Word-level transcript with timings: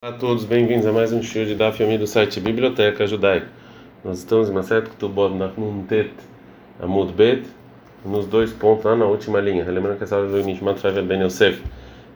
Olá 0.00 0.14
a 0.14 0.16
todos, 0.16 0.44
bem-vindos 0.44 0.86
a 0.86 0.92
mais 0.92 1.12
um 1.12 1.20
show 1.20 1.44
de 1.44 1.56
Daf 1.56 1.82
Yomi 1.82 1.98
do 1.98 2.06
site 2.06 2.38
Biblioteca 2.38 3.04
Judaica. 3.04 3.48
Nós 4.04 4.18
estamos 4.18 4.48
em 4.48 4.52
Maset 4.52 4.88
Ktubot 4.90 5.34
Nachnuntet 5.34 6.12
Amud 6.80 7.12
Bet, 7.14 7.42
nos 8.06 8.24
dois 8.24 8.52
pontos 8.52 8.84
lá 8.84 8.94
na 8.94 9.06
última 9.06 9.40
linha. 9.40 9.64
Lembrando 9.64 9.98
que 9.98 10.04
essa 10.04 10.14
aula 10.14 10.28
é 10.28 10.30
do 10.40 10.46
Nishmat 10.46 10.78
Favel 10.78 11.04
Ben 11.04 11.24
Yosef. 11.24 11.60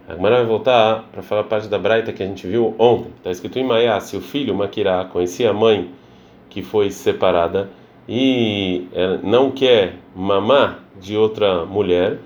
Agora 0.08 0.36
vai 0.36 0.46
voltar 0.46 1.08
para 1.10 1.22
falar 1.22 1.40
a 1.40 1.44
parte 1.44 1.66
da 1.66 1.76
Braita 1.76 2.12
que 2.12 2.22
a 2.22 2.26
gente 2.26 2.46
viu 2.46 2.72
ontem. 2.78 3.10
Está 3.16 3.32
escrito 3.32 3.58
em 3.58 3.64
Maiá, 3.64 3.98
se 3.98 4.16
o 4.16 4.20
filho 4.20 4.54
Makirá 4.54 5.04
conhecia 5.06 5.50
a 5.50 5.52
mãe 5.52 5.90
que 6.50 6.62
foi 6.62 6.88
separada 6.88 7.68
e 8.08 8.86
não 9.24 9.50
quer 9.50 9.96
mamar 10.14 10.84
de 11.00 11.16
outra 11.16 11.66
mulher, 11.66 12.18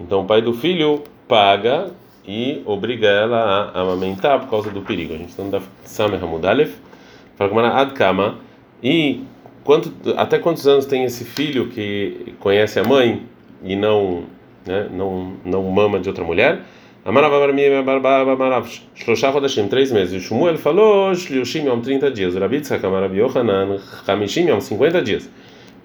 então 0.00 0.22
o 0.22 0.24
pai 0.24 0.42
do 0.42 0.52
filho 0.52 1.04
paga 1.28 1.92
e 2.26 2.62
obriga 2.64 3.06
ela 3.06 3.72
a 3.74 3.80
amamentar 3.82 4.40
por 4.40 4.48
causa 4.48 4.70
do 4.70 4.82
perigo. 4.82 5.14
A 5.14 5.18
gente 5.18 5.30
está 5.30 5.42
no 5.42 5.62
Samer 5.84 6.22
Hamudalef, 6.22 6.74
fala 7.36 7.50
com 7.50 7.58
Adkama, 7.58 8.38
e 8.82 9.22
quanto, 9.62 9.92
até 10.16 10.38
quantos 10.38 10.66
anos 10.66 10.86
tem 10.86 11.04
esse 11.04 11.24
filho 11.24 11.68
que 11.68 12.34
conhece 12.40 12.78
a 12.78 12.84
mãe 12.84 13.22
e 13.62 13.76
não, 13.76 14.24
né, 14.66 14.88
não, 14.90 15.34
não 15.44 15.62
mama 15.64 16.00
de 16.00 16.08
outra 16.08 16.24
mulher? 16.24 16.60
Três 19.68 19.92
meses. 19.92 20.22
O 20.22 20.26
Shmuel 20.26 20.56
falou, 20.56 21.14
Shliushim 21.14 21.66
Yom, 21.66 21.80
30 21.82 22.10
dias. 22.10 22.34
Rabitzak 22.34 22.82
Amarav 22.82 23.14
Yohanan, 23.14 23.78
Hamishim 24.06 24.48
Yom, 24.48 24.58
50 24.58 25.02
dias. 25.02 25.30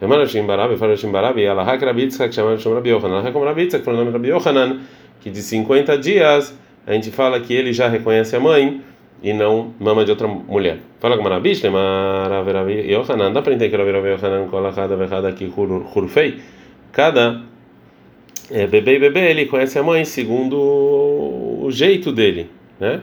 Amarav 0.01 0.27
Barabi, 0.47 0.77
Farashim 0.77 1.11
Barabi, 1.11 1.41
Alahak 1.41 1.81
Rabitzak, 1.81 2.31
Shamav 2.31 2.57
Shom 2.57 2.73
Rabi 2.73 2.91
Yohanan, 2.91 3.21
Alahak 3.21 3.33
Rabitzak, 3.33 3.83
foi 3.83 3.93
o 3.95 3.97
nome 3.97 4.11
Rabi 4.11 4.29
Yohanan, 4.29 4.79
que 5.19 5.29
de 5.29 5.41
50 5.41 5.97
dias 5.97 6.57
a 6.85 6.93
gente 6.93 7.11
fala 7.11 7.39
que 7.39 7.53
ele 7.53 7.71
já 7.71 7.87
reconhece 7.87 8.35
a 8.35 8.39
mãe 8.39 8.81
e 9.21 9.33
não 9.33 9.73
mama 9.79 10.05
de 10.05 10.11
outra 10.11 10.27
mulher. 10.27 10.79
Fala 10.99 11.17
com 11.17 11.23
Marabishle, 11.23 11.69
Maraveravi 11.69 12.91
Yohanan, 12.91 13.31
dá 13.31 13.41
para 13.41 13.53
entender 13.53 13.69
que 13.69 13.77
Raveravi 13.77 14.09
Yohanan 14.09 14.47
colocada 14.47 14.95
verrada 14.95 15.27
aqui 15.27 15.51
Hurfei. 15.95 16.39
Cada 16.91 17.41
é, 18.49 18.65
bebê 18.65 18.95
e 18.95 18.99
bebê 18.99 19.29
ele 19.29 19.45
conhece 19.45 19.77
a 19.77 19.83
mãe 19.83 20.03
segundo 20.05 20.57
o 20.57 21.69
jeito 21.71 22.11
dele, 22.11 22.49
né? 22.79 23.01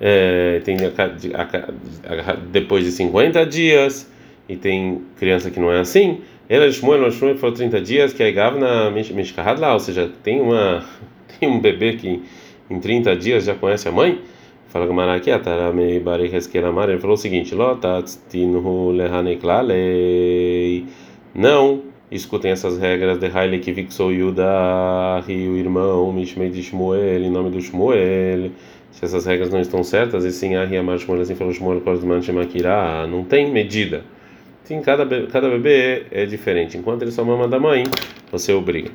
É, 0.00 0.60
tem 0.64 0.76
a, 0.78 1.38
a, 1.38 2.32
a, 2.32 2.36
depois 2.50 2.84
de 2.84 2.90
50 2.90 3.46
dias 3.46 4.10
e 4.48 4.56
tem 4.56 5.02
criança 5.16 5.50
que 5.50 5.60
não 5.60 5.70
é 5.70 5.80
assim. 5.80 6.20
Ela 6.48 6.70
Shmuel, 6.70 7.10
Shmuel 7.12 7.38
falou 7.38 7.54
30 7.54 7.80
dias 7.80 8.12
que 8.12 8.22
é 8.22 8.30
Gavna 8.32 8.90
Mishkahad 8.90 9.60
lá, 9.60 9.72
ou 9.72 9.78
seja, 9.78 10.10
tem 10.22 10.40
uma 10.40 10.84
tem 11.40 11.48
um 11.48 11.60
bebê 11.60 11.94
que 11.94 12.22
em 12.70 12.80
30 12.80 13.16
dias 13.16 13.44
já 13.44 13.54
conhece 13.54 13.88
a 13.88 13.92
mãe? 13.92 14.20
Fala 14.68 14.86
com 14.86 14.94
Maraki, 14.94 15.30
Ataramei 15.30 16.00
Barei 16.00 16.34
Heskelamar, 16.34 16.88
ele 16.88 16.98
falou 16.98 17.14
o 17.14 17.18
seguinte: 17.18 17.54
Lotatinu 17.54 18.90
Lehaneklalei. 18.90 20.86
Não 21.34 21.82
escutem 22.10 22.50
essas 22.50 22.78
regras 22.78 23.18
de 23.18 23.26
Haile 23.26 23.58
que 23.58 23.72
Vixou 23.72 24.12
Yuda, 24.12 25.22
o 25.26 25.30
irmão, 25.30 26.12
Mishmei 26.12 26.50
de 26.50 26.62
Shmuel, 26.62 27.22
em 27.22 27.30
nome 27.30 27.50
do 27.50 27.60
Shmuel. 27.60 28.50
Se 28.90 29.04
essas 29.04 29.24
regras 29.24 29.50
não 29.50 29.60
estão 29.60 29.82
certas, 29.82 30.24
e 30.24 30.32
sim, 30.32 30.54
Ahi 30.54 30.76
Amar 30.76 30.98
Shmuel, 30.98 31.22
assim 31.22 31.34
falou 31.34 31.52
Shmuel, 31.52 31.80
Korsman 31.80 32.20
Shemakira, 32.20 33.06
não 33.06 33.24
tem 33.24 33.50
medida. 33.50 34.04
Sim, 34.64 34.80
cada, 34.80 35.06
cada 35.26 35.48
bebê 35.48 36.06
é 36.10 36.24
diferente. 36.24 36.78
Enquanto 36.78 37.02
ele 37.02 37.10
só 37.10 37.24
mama 37.24 37.48
da 37.48 37.58
mãe, 37.58 37.84
você 38.30 38.52
obriga. 38.52 38.90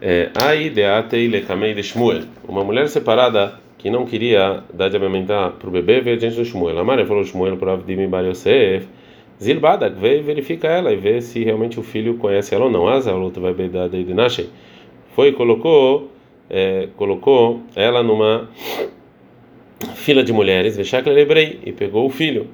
É, 0.00 0.30
Ai 0.34 0.68
de 0.68 1.82
Shmuel. 1.82 2.24
Uma 2.46 2.62
mulher 2.62 2.88
separada 2.88 3.58
que 3.78 3.88
não 3.88 4.04
queria 4.04 4.62
dar 4.72 4.88
de 4.88 4.96
amamentar 4.96 5.52
para 5.52 5.68
o 5.68 5.72
bebê 5.72 6.00
veio 6.00 6.18
diante 6.18 6.36
do 6.36 6.44
Shmuel. 6.44 6.78
Amara 6.78 7.06
falou 7.06 7.24
Shmuel 7.24 7.56
para 7.56 7.72
Avdim 7.72 8.06
Bar 8.06 8.24
Yosef. 8.24 8.86
Zilbadak, 9.42 9.98
vê 9.98 10.18
e 10.18 10.22
verifica 10.22 10.66
ela 10.68 10.92
e 10.92 10.96
vê 10.96 11.20
se 11.20 11.44
realmente 11.44 11.78
o 11.78 11.82
filho 11.82 12.16
conhece 12.16 12.54
ela 12.54 12.66
ou 12.66 12.70
não. 12.70 12.88
Asa, 12.88 13.14
o 13.14 13.22
outro 13.22 13.42
vai 13.42 13.54
beidar 13.54 13.88
de 13.88 14.12
Nashe. 14.12 14.48
Foi 15.14 15.28
e 15.28 15.32
colocou, 15.32 16.10
é, 16.48 16.88
colocou 16.96 17.62
ela 17.74 18.02
numa 18.02 18.48
fila 19.94 20.22
de 20.22 20.32
mulheres, 20.32 20.76
Veshakle 20.76 21.12
Lebrei, 21.12 21.60
e 21.64 21.72
pegou 21.72 22.06
o 22.06 22.10
filho, 22.10 22.48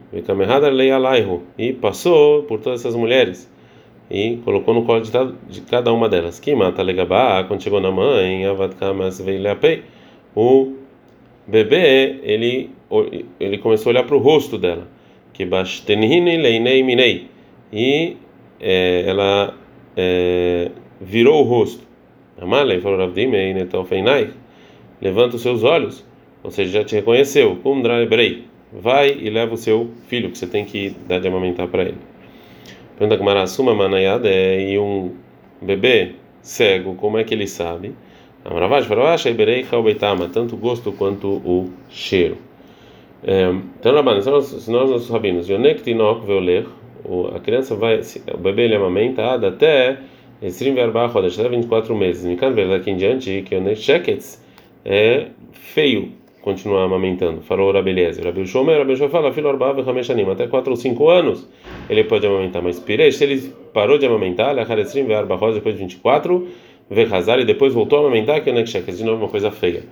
e 1.57 1.73
passou 1.73 2.43
por 2.45 2.61
todas 2.61 2.81
essas 2.81 2.97
mulheres 2.97 3.52
e 4.13 4.37
colocou 4.45 4.75
no 4.75 4.85
colo 4.85 5.01
de, 5.01 5.11
de 5.49 5.63
cada 5.63 5.91
uma 5.91 6.07
delas. 6.07 6.39
Que 6.39 6.55
mata 6.55 6.83
legabá, 6.83 7.43
quando 7.45 7.63
chegou 7.63 7.81
na 7.81 7.91
mãe, 7.91 8.45
avadkamas 8.45 9.19
veileapei, 9.19 9.85
o 10.37 10.75
bebê, 11.47 12.21
ele 12.23 12.71
ele 13.41 13.57
começou 13.57 13.89
a 13.89 13.93
olhar 13.95 14.05
para 14.05 14.15
o 14.15 14.19
rosto 14.19 14.59
dela, 14.59 14.87
que 15.33 15.47
bastenhine 15.47 16.37
leinei 16.37 16.83
minei, 16.83 17.29
e 17.73 18.19
é, 18.61 19.05
ela 19.07 19.55
é, 19.97 20.71
virou 21.01 21.41
o 21.41 21.43
rosto. 21.43 21.83
Amalei 22.39 22.81
falou 22.81 22.99
Ravdimei 22.99 23.55
netofeinai, 23.55 24.29
levanta 25.01 25.37
os 25.37 25.43
seus 25.43 25.65
olhos, 25.65 26.05
ou 26.43 26.51
seja, 26.51 26.81
já 26.81 26.85
te 26.85 26.97
reconheceu. 26.97 27.57
Kumdraibrei, 27.63 28.45
vai 28.71 29.11
e 29.11 29.31
leva 29.31 29.55
o 29.55 29.57
seu 29.57 29.91
filho, 30.07 30.31
que 30.31 30.37
você 30.37 30.47
tem 30.47 30.67
que 30.67 30.95
dar 31.09 31.19
de 31.19 31.29
amamentar 31.29 31.67
para 31.69 31.85
ele. 31.85 32.12
Pergunta 33.03 33.19
que 33.19 33.25
Marasuma 33.25 33.75
Manayada 33.75 34.31
e 34.31 34.79
um 34.79 35.11
bebê 35.61 36.13
cego, 36.41 36.95
como 36.95 37.19
é 37.19 37.25
que 37.25 37.35
ele 37.35 37.49
sabe? 37.49 37.97
Amaravash, 38.45 38.87
Faravash, 38.87 39.27
Iberei, 39.27 39.67
Halbeitama, 39.69 40.29
tanto 40.29 40.55
o 40.55 40.57
gosto 40.57 40.93
quanto 40.93 41.27
o 41.27 41.69
cheiro. 41.91 42.37
Então, 43.81 43.93
Rabban, 43.93 44.23
são 44.23 44.37
os 44.37 44.69
nossos 44.69 45.11
rabinos. 45.11 45.49
Yonek 45.49 45.83
Tinok 45.83 46.25
Veoler, 46.25 46.65
a 47.35 47.41
criança 47.41 47.75
vai, 47.75 48.03
o 48.33 48.39
bebê 48.39 48.67
ele 48.67 48.77
amamenta 48.77 49.35
até 49.35 49.99
Esrim 50.41 50.75
Verba 50.75 51.05
Rodash, 51.07 51.41
até 51.41 51.49
24 51.49 51.97
meses. 51.97 52.25
Mikan 52.25 52.53
Ver 52.53 52.69
daqui 52.69 52.93
em 52.93 52.97
diante, 52.97 53.43
que 53.43 53.57
Yonek 53.57 53.81
Sheketz 53.81 54.41
é 54.85 55.27
feio 55.51 56.13
continuar 56.43 56.85
amamentando. 56.85 57.41
Falou 57.41 57.73
Rabeliezer. 57.73 58.25
Rabi 58.25 58.47
Shomer, 58.47 58.79
Rabi 58.79 58.97
Shomer 58.97 59.11
fala, 59.11 59.33
filho 59.33 59.49
Arbav 59.49 59.81
Hameshanim, 59.81 60.29
até 60.31 60.47
4 60.47 60.71
ou 60.71 60.77
5 60.77 61.09
anos 61.09 61.49
ele 61.89 62.05
pode 62.05 62.27
amamentar. 62.27 62.63
Mas 62.63 62.79
Piresh, 62.79 63.17
se 63.17 63.25
ele 63.25 63.53
parou 63.73 63.97
de 63.97 64.05
amamentar, 64.05 64.55
Lecharetrim 64.55 65.05
Verba 65.05 65.37
Rosa 65.37 65.55
depois 65.55 65.77
de 65.77 65.81
24, 65.81 66.47
Vechazar 66.91 67.39
e 67.39 67.45
depois 67.45 67.73
voltou 67.73 68.01
a 68.01 68.03
amamentar, 68.03 68.43
que 68.43 68.51
é 68.51 68.53
o 68.53 68.65
de 68.65 69.05
novo 69.05 69.23
uma 69.23 69.29
coisa 69.29 69.51
feia. 69.51 69.85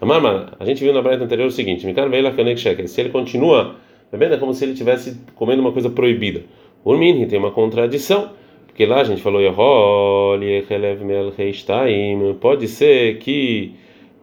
Amama, 0.00 0.52
a 0.60 0.64
gente 0.64 0.84
viu 0.84 0.92
na 0.92 1.02
breta 1.02 1.24
anterior 1.24 1.46
o 1.46 1.50
seguinte: 1.50 1.84
Mikan 1.86 2.08
Veila 2.08 2.30
que 2.30 2.40
é 2.40 2.44
o 2.44 2.46
Nekshek, 2.46 2.86
se 2.86 3.00
ele 3.00 3.08
continua 3.08 3.76
bebendo, 4.12 4.34
é 4.34 4.38
como 4.38 4.52
se 4.54 4.64
ele 4.64 4.72
estivesse 4.72 5.20
comendo 5.34 5.62
uma 5.62 5.72
coisa 5.72 5.90
proibida. 5.90 6.42
Urmin, 6.84 7.26
tem 7.26 7.38
uma 7.38 7.50
contradição. 7.50 8.30
Porque 8.66 8.86
lá 8.86 9.02
a 9.02 9.04
gente 9.04 9.22
falou, 9.22 9.40
pode 12.40 12.66
ser 12.66 13.18
que 13.18 13.72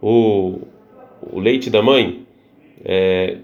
o 0.02 0.58
o 1.30 1.38
leite 1.38 1.70
da 1.70 1.82
mãe, 1.82 2.26
é, 2.84 3.36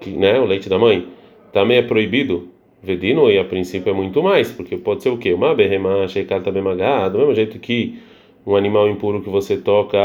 que, 0.00 0.10
né, 0.10 0.38
o 0.40 0.44
leite 0.44 0.68
da 0.68 0.78
mãe, 0.78 1.06
também 1.52 1.78
é 1.78 1.82
proibido, 1.82 2.48
vedino, 2.82 3.30
e 3.30 3.38
a 3.38 3.44
princípio 3.44 3.90
é 3.90 3.92
muito 3.92 4.22
mais, 4.22 4.50
porque 4.52 4.76
pode 4.76 5.02
ser 5.02 5.10
o 5.10 5.18
quê? 5.18 5.32
Uma 5.32 5.54
berrema, 5.54 6.06
sheikal 6.08 6.40
também 6.40 6.62
magado, 6.62 7.12
do 7.12 7.18
mesmo 7.18 7.34
jeito 7.34 7.58
que 7.58 7.98
um 8.46 8.56
animal 8.56 8.88
impuro 8.88 9.20
que 9.20 9.28
você 9.28 9.56
toca 9.58 9.98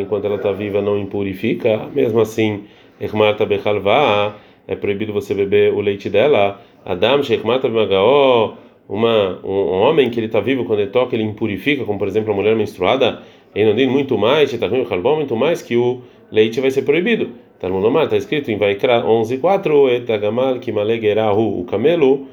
enquanto 0.00 0.24
ela 0.24 0.36
está 0.36 0.50
viva 0.52 0.82
não 0.82 0.98
impurifica, 0.98 1.88
mesmo 1.94 2.20
assim, 2.20 2.64
ermata 3.00 3.46
bechalva, 3.46 4.36
é 4.66 4.74
proibido 4.74 5.12
você 5.12 5.34
beber 5.34 5.72
o 5.72 5.80
leite 5.80 6.08
dela, 6.08 6.60
Adam, 6.84 7.22
sheikmata 7.22 7.68
bemagao, 7.68 8.56
uma 8.88 9.38
um 9.44 9.82
homem 9.82 10.10
que 10.10 10.18
ele 10.18 10.26
está 10.26 10.40
vivo 10.40 10.64
quando 10.64 10.80
ele 10.80 10.90
toca 10.90 11.14
ele 11.14 11.22
impurifica, 11.22 11.84
como 11.84 11.98
por 11.98 12.08
exemplo 12.08 12.32
a 12.32 12.34
mulher 12.34 12.56
menstruada, 12.56 13.22
Enodim 13.54 13.86
muito 13.86 14.16
mais, 14.16 14.50
Titachim 14.50 14.86
Halbom 14.88 15.16
muito 15.16 15.36
mais 15.36 15.62
que 15.62 15.76
o 15.76 16.02
leite 16.30 16.60
vai 16.60 16.70
ser 16.70 16.82
proibido. 16.82 17.30
Talmud 17.58 17.86
está 18.04 18.16
escrito 18.16 18.50
em 18.50 18.56
Vaikra 18.56 19.02
11:4 19.02 19.90
Etagamal 19.90 20.58
Kimalegerahu 20.58 21.60
o 21.60 21.64
camelo 21.64 22.26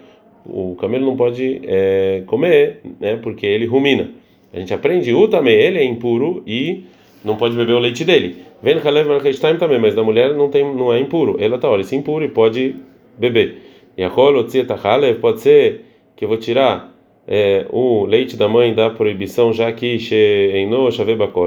o 0.49 0.75
camelo 0.75 1.05
não 1.05 1.17
pode 1.17 1.61
é, 1.65 2.23
comer, 2.25 2.79
né? 2.99 3.17
Porque 3.17 3.45
ele 3.45 3.65
rumina. 3.65 4.11
A 4.53 4.59
gente 4.59 4.73
aprende 4.73 5.13
o 5.13 5.27
também 5.27 5.55
ele 5.55 5.79
é 5.79 5.83
impuro 5.83 6.41
e 6.47 6.85
não 7.23 7.35
pode 7.35 7.55
beber 7.55 7.73
o 7.73 7.79
leite 7.79 8.05
dele. 8.05 8.37
Vem 8.61 8.79
Halev 8.79 9.09
Malchestein 9.09 9.57
também, 9.57 9.79
mas 9.79 9.93
da 9.93 10.03
mulher 10.03 10.33
não 10.33 10.49
tem 10.49 10.63
não 10.63 10.93
é 10.93 10.99
impuro. 10.99 11.35
Ela 11.39 11.57
tá 11.57 11.69
olha, 11.69 11.83
se 11.83 11.95
impuro 11.95 12.23
e 12.23 12.29
pode 12.29 12.75
beber. 13.17 13.57
E 13.97 14.03
a 14.03 14.09
pode 14.09 15.41
ser 15.41 15.81
que 16.15 16.23
eu 16.23 16.29
vou 16.29 16.37
tirar 16.37 16.96
é, 17.27 17.65
o 17.69 18.05
leite 18.05 18.37
da 18.37 18.47
mãe 18.47 18.73
da 18.73 18.89
proibição, 18.89 19.51
já 19.51 19.71
que 19.71 19.99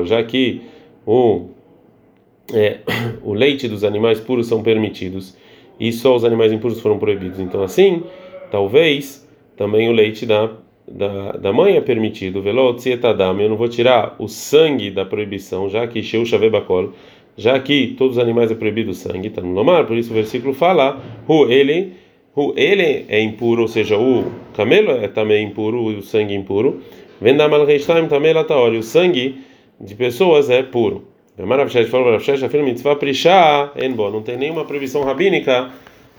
já 0.04 0.22
que 0.22 0.60
o, 1.06 1.46
é, 2.52 2.78
o 3.24 3.32
leite 3.32 3.66
dos 3.66 3.82
animais 3.82 4.20
puros 4.20 4.46
são 4.46 4.62
permitidos 4.62 5.36
e 5.78 5.90
só 5.92 6.14
os 6.14 6.24
animais 6.24 6.52
impuros 6.52 6.80
foram 6.80 6.98
proibidos. 6.98 7.40
Então, 7.40 7.62
assim, 7.62 8.02
talvez 8.50 9.26
também 9.56 9.88
o 9.88 9.92
leite 9.92 10.26
da, 10.26 10.50
da, 10.86 11.32
da 11.32 11.52
mãe 11.52 11.76
é 11.76 11.80
permitido. 11.80 12.42
Eu 12.46 13.48
não 13.48 13.56
vou 13.56 13.68
tirar 13.68 14.14
o 14.18 14.28
sangue 14.28 14.90
da 14.90 15.06
proibição, 15.06 15.70
já 15.70 15.86
que 15.86 16.02
já 17.36 17.58
que 17.58 17.94
todos 17.96 18.18
os 18.18 18.22
animais 18.22 18.50
é 18.50 18.54
proibido 18.54 18.90
o 18.90 18.94
sangue, 18.94 19.28
está 19.28 19.40
no 19.40 19.54
lomar, 19.54 19.86
por 19.86 19.96
isso 19.96 20.10
o 20.10 20.14
versículo 20.14 20.52
fala, 20.52 21.00
hu 21.26 21.50
ele, 21.50 21.94
ele 22.56 23.06
é 23.08 23.20
impuro, 23.20 23.62
ou 23.62 23.68
seja, 23.68 23.98
o 23.98 24.30
camelo 24.54 24.92
é 24.92 25.08
também 25.08 25.44
impuro, 25.46 25.82
o 25.82 26.02
sangue 26.02 26.34
é 26.34 26.36
impuro. 26.36 26.80
Vendamal 27.20 27.64
reishtaim 27.64 28.06
também 28.08 28.32
lá 28.32 28.44
tá, 28.44 28.56
olha, 28.56 28.78
o 28.78 28.82
sangue 28.82 29.44
de 29.80 29.94
pessoas 29.94 30.48
é 30.48 30.62
puro. 30.62 31.08
Maravilhoso, 31.38 31.88
falou 31.88 32.10
Rav 32.10 32.44
afirma 32.44 32.66
mitzvah 32.66 32.96
prishá, 32.96 33.72
enbo, 33.76 34.10
não 34.10 34.22
tem 34.22 34.36
nenhuma 34.36 34.64
proibição 34.64 35.02
rabínica 35.02 35.70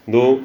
do 0.07 0.41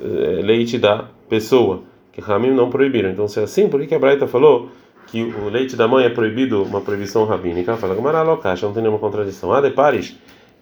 eh, 0.00 0.42
leite 0.42 0.76
da 0.78 1.08
pessoa, 1.28 1.82
que 2.12 2.20
Ramim 2.20 2.50
não 2.50 2.68
proibiram. 2.68 3.10
Então, 3.10 3.26
se 3.26 3.40
é 3.40 3.44
assim, 3.44 3.68
por 3.68 3.84
que 3.86 3.94
a 3.94 3.98
Braita 3.98 4.26
falou 4.26 4.68
que 5.06 5.22
o 5.22 5.48
leite 5.48 5.76
da 5.76 5.88
mãe 5.88 6.04
é 6.04 6.10
proibido, 6.10 6.62
uma 6.62 6.80
proibição 6.80 7.24
rabínica? 7.24 7.76
Fala, 7.76 7.94
Gamara 7.94 8.22
locacha, 8.22 8.66
não 8.66 8.74
tem 8.74 8.82
nenhuma 8.82 8.98
contradição. 8.98 9.52
Ah, 9.52 9.62
de 9.62 9.70
Paris, 9.70 10.16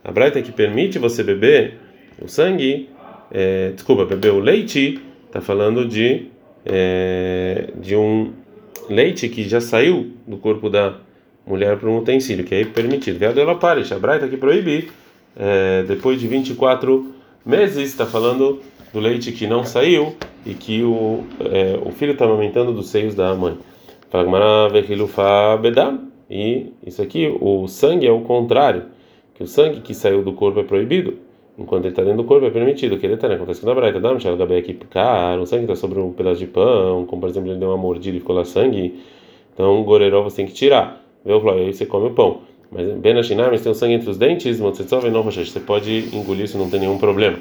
a 0.04 0.12
Braita 0.12 0.40
que 0.42 0.52
permite 0.52 0.98
você 0.98 1.24
beber 1.24 1.74
o 2.22 2.28
sangue, 2.28 2.88
é, 3.30 3.70
desculpa, 3.70 4.04
beber 4.04 4.32
o 4.32 4.38
leite, 4.38 5.00
está 5.26 5.40
falando 5.40 5.86
de, 5.86 6.26
é, 6.64 7.70
de 7.76 7.96
um 7.96 8.32
leite 8.88 9.28
que 9.28 9.48
já 9.48 9.60
saiu 9.60 10.12
do 10.26 10.36
corpo 10.36 10.70
da 10.70 10.94
mulher 11.46 11.76
para 11.78 11.88
um 11.88 11.98
utensílio, 11.98 12.44
que 12.44 12.54
é 12.54 12.64
permitido. 12.64 13.18
Viado 13.18 13.38
ela 13.38 13.54
Paris, 13.54 13.90
a 13.92 13.98
Braita 13.98 14.28
que 14.28 14.36
proíbe, 14.36 14.90
é, 15.36 15.84
depois 15.84 16.20
de 16.20 16.26
24 16.26 17.14
meses, 17.44 17.88
está 17.88 18.06
falando 18.06 18.60
do 18.92 19.00
leite 19.00 19.32
que 19.32 19.46
não 19.46 19.64
saiu 19.64 20.14
e 20.44 20.54
que 20.54 20.82
o, 20.82 21.24
é, 21.40 21.78
o 21.84 21.92
filho 21.92 22.12
está 22.12 22.24
amamentando 22.24 22.72
dos 22.72 22.88
seios 22.88 23.14
da 23.14 23.34
mãe. 23.34 23.56
E 26.30 26.72
isso 26.84 27.02
aqui, 27.02 27.32
o 27.40 27.68
sangue 27.68 28.06
é 28.06 28.10
o 28.10 28.20
contrário, 28.22 28.84
que 29.34 29.42
o 29.42 29.46
sangue 29.46 29.80
que 29.80 29.94
saiu 29.94 30.22
do 30.24 30.32
corpo 30.32 30.58
é 30.60 30.64
proibido, 30.64 31.18
enquanto 31.58 31.84
ele 31.84 31.92
está 31.92 32.02
dentro 32.02 32.18
do 32.18 32.24
corpo 32.24 32.46
é 32.46 32.50
permitido. 32.50 32.98
Que 32.98 33.06
ele 33.06 33.14
está, 33.14 33.28
né? 33.28 33.36
Acontece 33.36 33.64
na 33.64 33.74
Braita, 33.74 34.00
dá 34.00 34.12
um 34.12 34.36
gabé 34.36 34.58
aqui, 34.58 34.74
cara, 34.74 35.40
o 35.40 35.46
sangue 35.46 35.64
está 35.64 35.76
sobre 35.76 35.98
um 36.00 36.12
pedaço 36.12 36.38
de 36.38 36.46
pão, 36.46 37.04
como 37.06 37.20
por 37.20 37.30
exemplo 37.30 37.50
ele 37.50 37.58
deu 37.58 37.68
uma 37.68 37.76
mordida 37.76 38.16
e 38.16 38.20
ficou 38.20 38.36
lá 38.36 38.44
sangue, 38.44 39.00
então 39.54 39.80
o 39.80 39.84
goreró 39.84 40.22
você 40.22 40.36
tem 40.36 40.46
que 40.46 40.52
tirar. 40.52 41.02
Aí 41.24 41.72
você 41.72 41.86
come 41.86 42.08
o 42.08 42.10
pão. 42.10 42.42
Mas 42.70 42.88
bem 42.94 43.14
na 43.14 43.22
China, 43.22 43.48
mas 43.50 43.62
tem 43.62 43.70
o 43.70 43.74
sangue 43.74 43.94
entre 43.94 44.10
os 44.10 44.18
dentes, 44.18 44.58
você 44.58 45.60
pode 45.60 46.16
engolir 46.16 46.44
isso, 46.44 46.58
não 46.58 46.68
tem 46.68 46.80
nenhum 46.80 46.98
problema. 46.98 47.38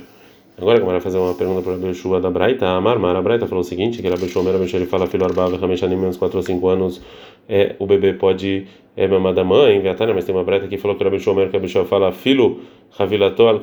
Agora 0.57 0.79
que 0.79 0.85
vai 0.85 1.01
fazer 1.01 1.17
uma 1.17 1.33
pergunta 1.33 1.61
para 1.61 1.73
o 1.73 1.77
Beshua 1.77 2.21
da 2.21 2.29
Braita, 2.31 2.65
a 2.65 2.79
Marmar, 2.79 3.15
a 3.15 3.21
Braita 3.21 3.45
falou 3.45 3.61
o 3.61 3.63
seguinte, 3.63 4.01
que 4.01 4.07
era 4.07 4.15
Beshua, 4.15 4.47
era 4.47 4.57
Beshua, 4.57 4.79
ele 4.79 4.85
fala, 4.85 5.05
filho 5.05 5.25
Arba, 5.25 5.57
Rameshanim, 5.57 5.97
menos 5.97 6.15
4 6.15 6.37
ou 6.37 6.43
5 6.43 6.67
anos, 6.69 7.01
é, 7.49 7.75
o 7.77 7.85
bebê 7.85 8.13
pode 8.13 8.65
é 8.95 9.05
mamar 9.05 9.33
da 9.33 9.43
mãe, 9.43 9.81
Viatana, 9.81 10.13
mas 10.13 10.23
tem 10.23 10.33
uma 10.33 10.45
Braita 10.45 10.67
que 10.67 10.77
falou 10.77 10.95
que 10.95 11.03
era 11.03 11.49
que 11.49 11.57
a 11.57 11.59
Beshua 11.59 11.83
fala, 11.83 12.11
filho 12.13 12.61
Ravilato 12.97 13.45
al 13.45 13.59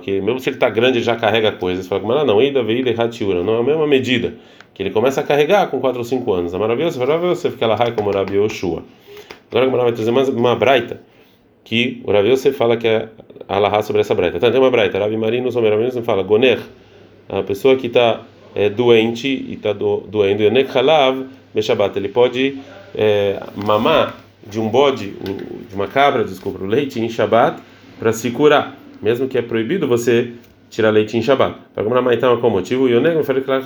que 0.00 0.20
mesmo 0.20 0.38
se 0.38 0.48
ele 0.48 0.56
está 0.56 0.70
grande, 0.70 1.02
já 1.02 1.16
carrega 1.16 1.50
coisas. 1.50 1.88
Fala, 1.88 2.02
mas 2.06 2.24
não, 2.24 2.40
Ida, 2.40 2.62
Veida, 2.62 3.02
Hatiura, 3.02 3.42
não 3.42 3.56
é 3.56 3.60
a 3.60 3.62
mesma 3.64 3.86
medida, 3.86 4.34
que 4.72 4.84
ele 4.84 4.90
começa 4.90 5.20
a 5.20 5.24
carregar 5.24 5.68
com 5.68 5.80
4 5.80 5.98
ou 5.98 6.04
5 6.04 6.32
anos. 6.32 6.54
A 6.54 6.58
maravilhosa, 6.58 7.00
maravilhosa, 7.00 7.50
fica 7.50 7.66
lá, 7.66 7.90
como 7.90 8.12
Rabi 8.12 8.36
Yoshua. 8.36 8.84
Agora 9.50 9.68
que 9.68 9.76
vai 9.76 9.92
trazer 9.92 10.12
mais 10.12 10.28
uma 10.28 10.54
Braita, 10.54 11.00
que 11.66 12.00
o 12.04 12.12
Rav 12.12 12.30
você 12.30 12.52
fala 12.52 12.76
que 12.76 12.86
é 12.86 13.08
alahá 13.48 13.82
sobre 13.82 14.00
essa 14.00 14.14
braita. 14.14 14.36
Então, 14.36 14.52
tem 14.52 14.60
uma 14.60 14.70
braita, 14.70 15.00
Rav 15.00 15.12
Marino 15.16 15.50
Someravinos 15.50 15.98
fala, 16.06 16.22
Goner, 16.22 16.60
a 17.28 17.42
pessoa 17.42 17.74
que 17.74 17.88
está 17.88 18.20
é, 18.54 18.70
doente 18.70 19.26
e 19.26 19.54
está 19.54 19.72
do, 19.72 20.04
doendo, 20.08 20.44
Yonek 20.44 20.70
Halav 20.78 21.26
Beshabat, 21.52 21.98
ele 21.98 22.08
pode 22.08 22.56
é, 22.94 23.42
mamar 23.56 24.14
de 24.48 24.60
um 24.60 24.68
bode, 24.68 25.08
de 25.68 25.74
uma 25.74 25.88
cabra, 25.88 26.22
desculpa, 26.22 26.62
o 26.62 26.66
leite 26.68 27.00
em 27.00 27.08
Shabat 27.08 27.60
para 27.98 28.12
se 28.12 28.30
curar, 28.30 28.76
mesmo 29.02 29.26
que 29.26 29.36
é 29.36 29.42
proibido 29.42 29.88
você 29.88 30.34
tirar 30.70 30.90
leite 30.90 31.16
em 31.16 31.22
Shabat. 31.22 31.56
Para 31.74 31.82
comprar 31.82 32.00
maitama 32.00 32.36
qual 32.36 32.52
motivo? 32.52 32.88
Yonek, 32.88 33.16
eu 33.16 33.24
falei 33.24 33.42
claro, 33.42 33.64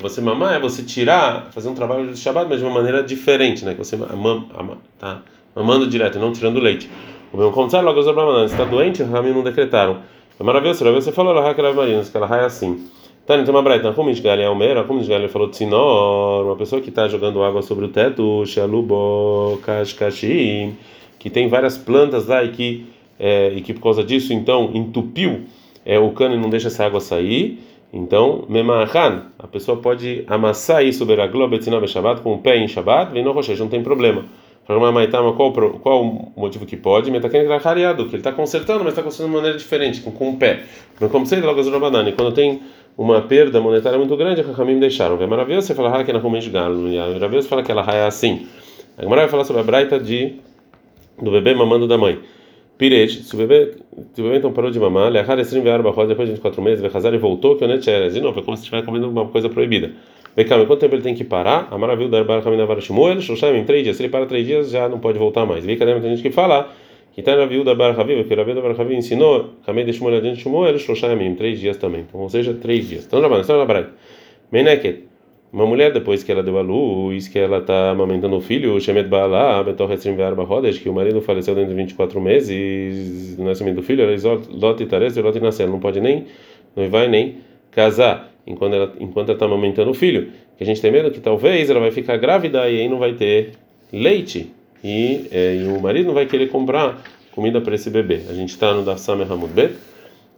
você 0.00 0.20
mamar 0.20 0.56
é 0.56 0.58
você 0.58 0.82
tirar, 0.82 1.50
fazer 1.52 1.68
um 1.68 1.74
trabalho 1.74 2.08
de 2.08 2.18
Shabat, 2.18 2.48
mas 2.48 2.58
de 2.58 2.64
uma 2.64 2.74
maneira 2.74 3.00
diferente, 3.00 3.64
né? 3.64 3.74
Que 3.74 3.78
você 3.78 3.96
mama, 3.96 4.78
tá? 4.98 5.22
Mamando 5.54 5.86
direto, 5.86 6.18
não 6.18 6.32
tirando 6.32 6.60
leite. 6.60 6.88
O 7.32 7.36
meu 7.36 7.50
contrário, 7.50 7.88
logo 7.88 8.00
os 8.00 8.50
está 8.52 8.64
doente, 8.64 9.02
Rami 9.02 9.30
não 9.30 9.42
decretaram. 9.42 9.98
É 10.38 10.44
maravilhoso, 10.44 10.84
você 10.92 11.12
falou, 11.12 11.36
ela 11.36 11.72
marinas, 11.72 12.10
que 12.10 12.16
ela 12.16 12.26
é 12.36 12.44
assim. 12.44 12.86
Tá, 13.24 13.36
então 13.36 13.54
uma 13.54 13.62
braita, 13.62 13.92
como 13.92 14.10
Isgali 14.10 14.42
Almeira, 14.42 14.82
como 14.82 15.00
Isgali 15.00 15.28
falou 15.28 15.48
Tsinor, 15.48 16.44
uma 16.44 16.56
pessoa 16.56 16.82
que 16.82 16.88
está 16.88 17.06
jogando 17.06 17.40
água 17.44 17.62
sobre 17.62 17.84
o 17.84 17.88
teto, 17.88 18.44
Shalubo 18.44 19.60
Kashkashim, 19.62 20.76
que 21.20 21.30
tem 21.30 21.46
várias 21.46 21.78
plantas 21.78 22.26
lá 22.26 22.42
e 22.42 22.48
que, 22.48 22.86
é, 23.20 23.52
e 23.54 23.60
que 23.60 23.72
por 23.72 23.82
causa 23.82 24.02
disso, 24.02 24.32
então, 24.32 24.72
entupiu 24.74 25.42
é, 25.86 26.00
o 26.00 26.10
cano 26.10 26.34
e 26.34 26.38
não 26.38 26.50
deixa 26.50 26.66
essa 26.66 26.84
água 26.84 26.98
sair. 26.98 27.60
Então, 27.92 28.44
Memahan, 28.48 29.26
a 29.38 29.46
pessoa 29.46 29.76
pode 29.76 30.24
amassar 30.26 30.84
isso, 30.84 31.06
Beraglob, 31.06 31.56
Shabbat, 31.86 32.22
com 32.22 32.34
o 32.34 32.38
pé 32.38 32.56
em 32.56 32.66
Shabbat, 32.66 33.12
vem 33.12 33.22
no 33.22 33.30
Rochesh, 33.30 33.60
não 33.60 33.68
tem 33.68 33.82
problema. 33.82 34.24
Qual, 34.66 35.52
qual 35.52 36.04
o 36.04 36.32
motivo 36.36 36.64
que 36.64 36.76
pode? 36.76 37.10
Que 37.10 37.16
ele 37.16 38.16
está 38.16 38.32
consertando, 38.32 38.84
mas 38.84 38.92
está 38.92 39.02
consertando 39.02 39.30
de 39.30 39.36
maneira 39.36 39.58
diferente, 39.58 40.00
com, 40.00 40.12
com 40.12 40.30
o 40.30 40.36
pé. 40.36 40.62
Como 41.10 41.26
sei, 41.26 41.40
logo 41.40 41.60
as 41.60 41.66
Quando 42.14 42.32
tem 42.32 42.60
uma 42.96 43.22
perda 43.22 43.60
monetária 43.60 43.98
muito 43.98 44.16
grande, 44.16 44.40
a 44.40 44.44
Rahamim 44.44 44.78
deixaram. 44.78 45.20
É 45.20 45.26
maravilhoso 45.26 45.66
você 45.66 45.74
falar 45.74 46.04
que 46.04 46.12
na 46.12 46.18
Rumish 46.18 46.48
Galo. 46.48 46.88
E 46.88 46.98
a 46.98 47.08
maravilhoso 47.08 47.48
fala 47.48 47.62
que 47.62 47.72
ela 47.72 47.82
é 47.92 48.06
assim. 48.06 48.46
A 48.96 49.04
vai 49.04 49.28
falar 49.28 49.44
sobre 49.44 49.62
a 49.62 49.64
braita 49.64 49.98
de, 49.98 50.36
do 51.20 51.30
bebê 51.30 51.54
mamando 51.54 51.88
da 51.88 51.98
mãe. 51.98 52.20
Piresh, 52.78 53.24
se 53.26 53.34
o 53.34 53.38
bebê, 53.38 53.74
se 54.12 54.20
o 54.20 54.24
bebê 54.24 54.38
então 54.38 54.52
parou 54.52 54.70
de 54.70 54.78
mamar, 54.78 55.10
Leahar 55.10 55.38
Esrim 55.38 55.62
Ve'arba 55.62 55.90
depois 56.06 56.28
de 56.28 56.34
24 56.34 56.60
meses, 56.60 56.80
Vechazar 56.80 57.14
e 57.14 57.18
voltou, 57.18 57.56
que 57.56 57.64
o 57.64 57.68
Net 57.68 57.84
De 57.84 58.20
novo, 58.20 58.40
é 58.40 58.42
como 58.42 58.56
se 58.56 58.62
estivesse 58.62 58.84
comendo 58.84 59.08
uma 59.08 59.26
coisa 59.28 59.48
proibida. 59.48 59.92
Became, 60.34 60.66
quanto 60.66 60.80
tempo 60.80 60.94
ele 60.94 61.02
tem 61.02 61.14
que 61.14 61.24
parar? 61.24 61.68
A 61.70 61.76
maravilha 61.76 62.08
da 62.08 62.18
Arbar 62.18 62.42
Kaminavar 62.42 62.80
Shmuel, 62.80 63.20
Shosham, 63.20 63.54
em 63.54 63.64
três 63.64 63.84
dias. 63.84 63.96
Se 63.96 64.02
ele 64.02 64.08
para 64.08 64.24
três 64.24 64.46
dias, 64.46 64.70
já 64.70 64.88
não 64.88 64.98
pode 64.98 65.18
voltar 65.18 65.44
mais. 65.44 65.64
Cadê 65.64 66.00
tem 66.00 66.10
gente 66.10 66.22
que 66.22 66.30
fala 66.30 66.70
que 67.12 67.20
está 67.20 67.36
na 67.36 67.44
viúva 67.44 67.66
da 67.66 67.74
Bar 67.74 67.98
Haviv, 67.98 68.26
que 68.26 68.32
a 68.32 68.42
viúva 68.42 68.62
da 68.62 68.68
Bar 68.68 68.80
Haviv 68.80 68.96
ensinou, 68.96 69.50
Kamei 69.66 69.84
de 69.84 69.92
Shmuel 69.92 70.16
adiante 70.16 70.40
Shmuel, 70.40 70.78
Shosham, 70.78 71.20
em 71.20 71.34
três 71.34 71.60
dias 71.60 71.76
também. 71.76 72.06
Então, 72.08 72.20
ou 72.20 72.28
seja, 72.30 72.54
três 72.54 72.88
dias. 72.88 73.04
Então, 73.04 73.20
já 73.20 73.40
estão 73.40 73.58
na 73.58 73.66
Braita. 73.66 73.90
Meneket. 74.50 75.04
Uma 75.52 75.66
mulher, 75.66 75.92
depois 75.92 76.24
que 76.24 76.32
ela 76.32 76.42
deu 76.42 76.56
a 76.56 76.62
luz, 76.62 77.28
que 77.28 77.38
ela 77.38 77.58
está 77.58 77.90
amamentando 77.90 78.34
o 78.34 78.40
filho, 78.40 78.80
Shemet 78.80 79.06
Baalá, 79.06 79.62
Betor 79.62 79.92
Hetzrim 79.92 80.16
Ve'arba 80.16 80.44
Rodesh, 80.44 80.78
que 80.78 80.88
o 80.88 80.94
marido 80.94 81.20
faleceu 81.20 81.54
dentro 81.54 81.68
de 81.68 81.76
24 81.76 82.18
meses 82.22 83.36
do 83.36 83.44
nascimento 83.44 83.76
do 83.76 83.82
filho, 83.82 84.02
ela 84.02 84.14
diz, 84.14 84.24
Lot 84.24 84.82
e 84.82 84.86
Tares, 84.86 85.14
Lot 85.18 85.36
e 85.36 85.40
Nascer, 85.42 85.68
não 85.68 85.78
pode 85.78 86.00
nem, 86.00 86.24
não 86.74 86.88
vai 86.88 87.06
nem 87.06 87.36
casar 87.70 88.31
enquanto 88.46 88.74
ela 88.74 88.92
enquanto 88.98 89.28
ela 89.28 89.36
está 89.36 89.46
amamentando 89.46 89.90
o 89.90 89.94
filho, 89.94 90.30
que 90.56 90.64
a 90.64 90.66
gente 90.66 90.80
tem 90.80 90.90
medo 90.90 91.10
que 91.10 91.20
talvez 91.20 91.70
ela 91.70 91.80
vai 91.80 91.90
ficar 91.90 92.16
grávida 92.16 92.68
e 92.68 92.80
aí 92.80 92.88
não 92.88 92.98
vai 92.98 93.14
ter 93.14 93.52
leite 93.92 94.52
e, 94.82 95.26
é, 95.30 95.56
e 95.56 95.64
o 95.64 95.80
marido 95.80 96.06
não 96.06 96.14
vai 96.14 96.26
querer 96.26 96.48
comprar 96.48 97.02
comida 97.32 97.60
para 97.60 97.74
esse 97.74 97.90
bebê. 97.90 98.22
A 98.28 98.34
gente 98.34 98.50
está 98.50 98.74
no 98.74 98.84
Dafsamer 98.84 99.30
Hamud 99.30 99.52
Bet. 99.52 99.74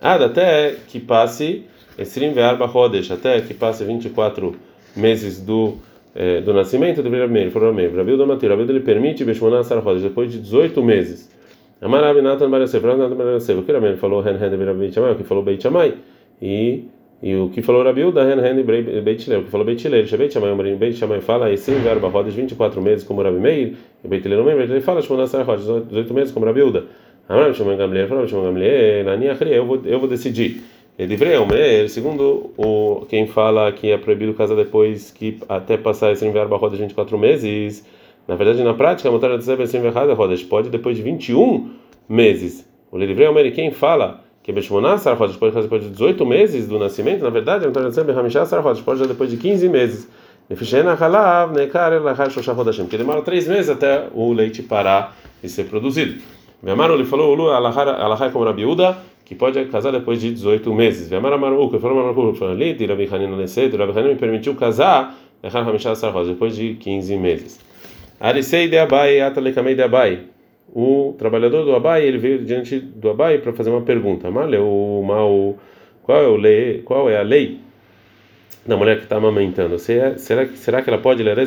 Ah, 0.00 0.14
até 0.16 0.76
que 0.88 1.00
passe 1.00 1.64
Esrim 1.98 2.32
Ve'arba 2.32 2.66
Rodesh, 2.66 3.10
até 3.10 3.40
que 3.40 3.54
passe 3.54 3.84
24 3.84 4.54
meses 4.96 5.40
do 5.40 5.76
é, 6.14 6.40
do 6.40 6.52
nascimento 6.52 7.02
do 7.02 7.10
bebê, 7.10 7.48
Rabil 7.48 8.16
da 8.16 8.26
Matir, 8.26 8.48
Rabil 8.48 8.68
ele 8.68 8.80
permite 8.80 9.24
Beshmoná 9.24 9.64
Sar 9.64 9.82
Rodesh, 9.82 10.02
depois 10.02 10.30
de 10.30 10.38
18 10.38 10.80
meses. 10.82 11.28
Amar 11.80 12.04
Abinatan 12.04 12.48
Barasev, 12.48 12.86
Natan 12.86 13.16
Barasev, 13.16 13.58
o 13.58 13.62
que 13.64 13.72
Rabil 13.72 13.96
falou 13.96 14.22
Hen 14.22 14.36
Hen 14.36 14.74
Beit 14.78 14.94
Shammai, 14.94 15.12
o 15.12 15.16
que 15.16 15.24
falou 15.24 15.42
Beit 15.42 15.60
Shammai, 15.60 15.94
e 16.40 16.84
e 17.24 17.34
o 17.34 17.48
que 17.48 17.62
falou 17.62 17.82
Rabiu 17.82 18.12
da 18.12 18.22
Ren 18.22 18.38
Ren 18.38 18.62
Beit 18.62 19.34
o 19.34 19.44
que 19.44 19.50
falou 19.50 19.64
Beit 19.64 19.82
Hillel, 19.82 20.04
Beit 20.06 20.30
Shammai, 20.30 20.52
o 20.52 20.56
Marim 20.56 20.76
Beit 20.76 20.94
Shammai 20.94 21.22
fala 21.22 21.50
e 21.50 21.56
sim 21.56 21.72
verba 21.76 22.08
rodas 22.08 22.34
24 22.34 22.82
meses 22.82 23.02
como 23.02 23.22
Rabi 23.22 23.40
Meir, 23.40 23.76
e 24.04 24.06
Beit 24.08 24.26
Hillel 24.26 24.44
não 24.44 24.44
Beit 24.44 24.68
Hillel 24.68 24.82
fala 24.82 25.00
Shmona 25.00 25.26
Sar 25.26 25.46
rodas 25.46 25.86
18 25.86 26.12
meses 26.12 26.34
como 26.34 26.44
Rabiuda. 26.44 26.84
Amram 27.26 27.54
Shimon 27.54 27.78
Gamliel, 27.78 28.08
fala 28.08 28.26
Shimon 28.26 28.42
Gamliel, 28.42 29.08
Ani 29.08 29.30
Achri, 29.30 29.54
eu 29.54 29.64
vou 29.64 29.80
eu 29.86 29.98
vou 29.98 30.06
decidir. 30.06 30.60
Ele 30.98 31.16
Omer, 31.38 31.88
segundo 31.88 32.52
o 32.58 33.06
quem 33.08 33.26
fala 33.26 33.72
que 33.72 33.90
é 33.90 33.96
proibido 33.96 34.34
casar 34.34 34.54
depois 34.54 35.10
que 35.10 35.38
até 35.48 35.78
passar 35.78 36.12
esse 36.12 36.28
verba 36.28 36.58
rodas 36.58 36.78
24 36.78 37.16
meses, 37.16 37.86
na 38.28 38.36
verdade 38.36 38.62
na 38.62 38.74
prática 38.74 39.08
a 39.08 39.12
motora 39.12 39.38
de 39.38 39.44
Zebe 39.44 39.66
sim 39.66 39.80
verba 39.80 40.12
rodas 40.12 40.42
pode 40.42 40.68
depois 40.68 40.94
de 40.94 41.02
21 41.02 41.70
meses. 42.06 42.68
O 42.92 42.98
Livrei 42.98 43.26
Omer, 43.28 43.50
quem 43.54 43.70
fala 43.70 44.23
que 44.44 44.52
Beshmoná 44.52 44.98
Sarfot 44.98 45.36
pode 45.38 45.52
fazer 45.52 45.62
depois 45.62 45.82
de 45.82 45.90
18 45.90 46.24
meses 46.26 46.68
do 46.68 46.78
nascimento, 46.78 47.22
na 47.22 47.30
verdade, 47.30 47.66
então 47.66 47.90
já 47.90 48.02
Hamishá 48.20 48.44
Sarfot 48.44 48.80
pode 48.82 49.00
já 49.00 49.06
depois 49.06 49.30
de 49.30 49.38
15 49.38 49.68
meses. 49.68 50.08
Que 52.90 52.96
demora 52.98 53.22
3 53.22 53.48
meses 53.48 53.70
até 53.70 54.08
o 54.12 54.30
leite 54.34 54.62
parar 54.62 55.16
e 55.42 55.48
ser 55.48 55.64
produzido. 55.64 56.20
Vemaro 56.62 56.92
ele 56.92 57.06
falou, 57.06 57.50
Alahai 57.50 58.30
como 58.30 58.44
Rabiuda, 58.44 58.98
que 59.24 59.34
pode 59.34 59.64
casar 59.64 59.90
depois 59.92 60.20
de 60.20 60.30
18 60.34 60.74
meses. 60.74 61.08
Vemaro 61.08 61.38
Maru, 61.40 61.70
que 61.70 61.78
falou 61.78 61.96
Maru, 61.96 62.34
falou 62.34 62.52
ali, 62.52 62.76
Rabi 62.84 63.08
Hanin 63.10 63.34
Nesed, 63.34 63.74
Rabi 63.74 63.98
Hanin 63.98 64.10
me 64.10 64.16
permitiu 64.16 64.54
casar 64.54 65.14
depois 66.26 66.54
de 66.54 66.74
15 66.74 67.16
meses. 67.16 67.58
Arisei 68.20 68.68
de 68.68 68.76
Abai, 68.76 69.22
Atalekamei 69.22 69.74
de 69.74 69.82
Abai. 69.82 70.33
O 70.72 71.14
trabalhador 71.18 71.64
do 71.64 71.74
Abai 71.74 72.04
ele 72.04 72.18
veio 72.18 72.44
diante 72.44 72.78
do 72.78 73.10
Abai 73.10 73.38
para 73.38 73.52
fazer 73.52 73.70
uma 73.70 73.82
pergunta. 73.82 74.30
Maleu, 74.30 75.02
mal, 75.06 75.56
qual 76.02 76.22
é 76.22 76.26
o 76.26 76.36
lei? 76.36 76.82
Qual 76.84 77.08
é 77.08 77.16
a 77.16 77.22
lei 77.22 77.58
da 78.66 78.76
mulher 78.76 78.98
que 78.98 79.04
está 79.04 79.16
amamentando? 79.16 79.76
É, 79.76 80.16
será, 80.18 80.46
será 80.48 80.82
que 80.82 80.90
ela 80.90 80.98
pode 80.98 81.22
ler 81.22 81.38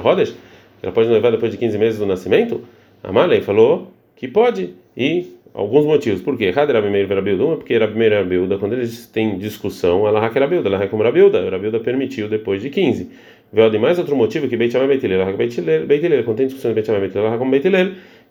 Rodesh? 0.00 0.34
Ela 0.82 0.92
pode 0.92 1.08
noivar 1.08 1.32
depois 1.32 1.50
de 1.50 1.58
15 1.58 1.78
meses 1.78 1.98
do 1.98 2.06
nascimento? 2.06 2.62
A 3.02 3.12
falou 3.40 3.92
que 4.14 4.26
pode 4.28 4.74
e 4.96 5.36
alguns 5.56 5.86
motivos. 5.86 6.20
Por 6.20 6.36
quê? 6.36 6.50
Meir 6.90 7.06
Verabilda, 7.06 7.44
uma 7.44 7.56
porque 7.56 7.78
Rabi 7.78 7.96
Meir 7.96 8.10
Verabilda, 8.10 8.58
quando 8.58 8.74
eles 8.74 9.06
têm 9.06 9.38
discussão, 9.38 10.06
ela 10.06 10.20
raquel 10.20 10.42
Rabilda, 10.42 10.68
ela 10.68 10.86
como 10.88 11.02
Rabilda, 11.02 11.48
Rabilda 11.48 11.80
permitiu 11.80 12.28
depois 12.28 12.60
de 12.60 12.68
15. 12.68 13.10
Veio 13.52 13.70
de 13.70 13.78
mais 13.78 13.98
outro 13.98 14.14
motivo 14.14 14.48
que 14.48 14.56
Beit 14.56 14.72
Shammai 14.72 14.88
Beit 14.88 15.06
Hillel, 15.06 15.86
Beit 15.86 16.04
Hillel, 16.04 16.24
quando 16.24 16.36
tem 16.38 16.46
discussão 16.46 16.70
de 16.70 16.74
Beit 16.74 16.86
Shammai 16.86 17.00
Beit 17.00 17.16
Hillel, 17.16 17.38
como 17.38 17.50
Beit 17.50 17.66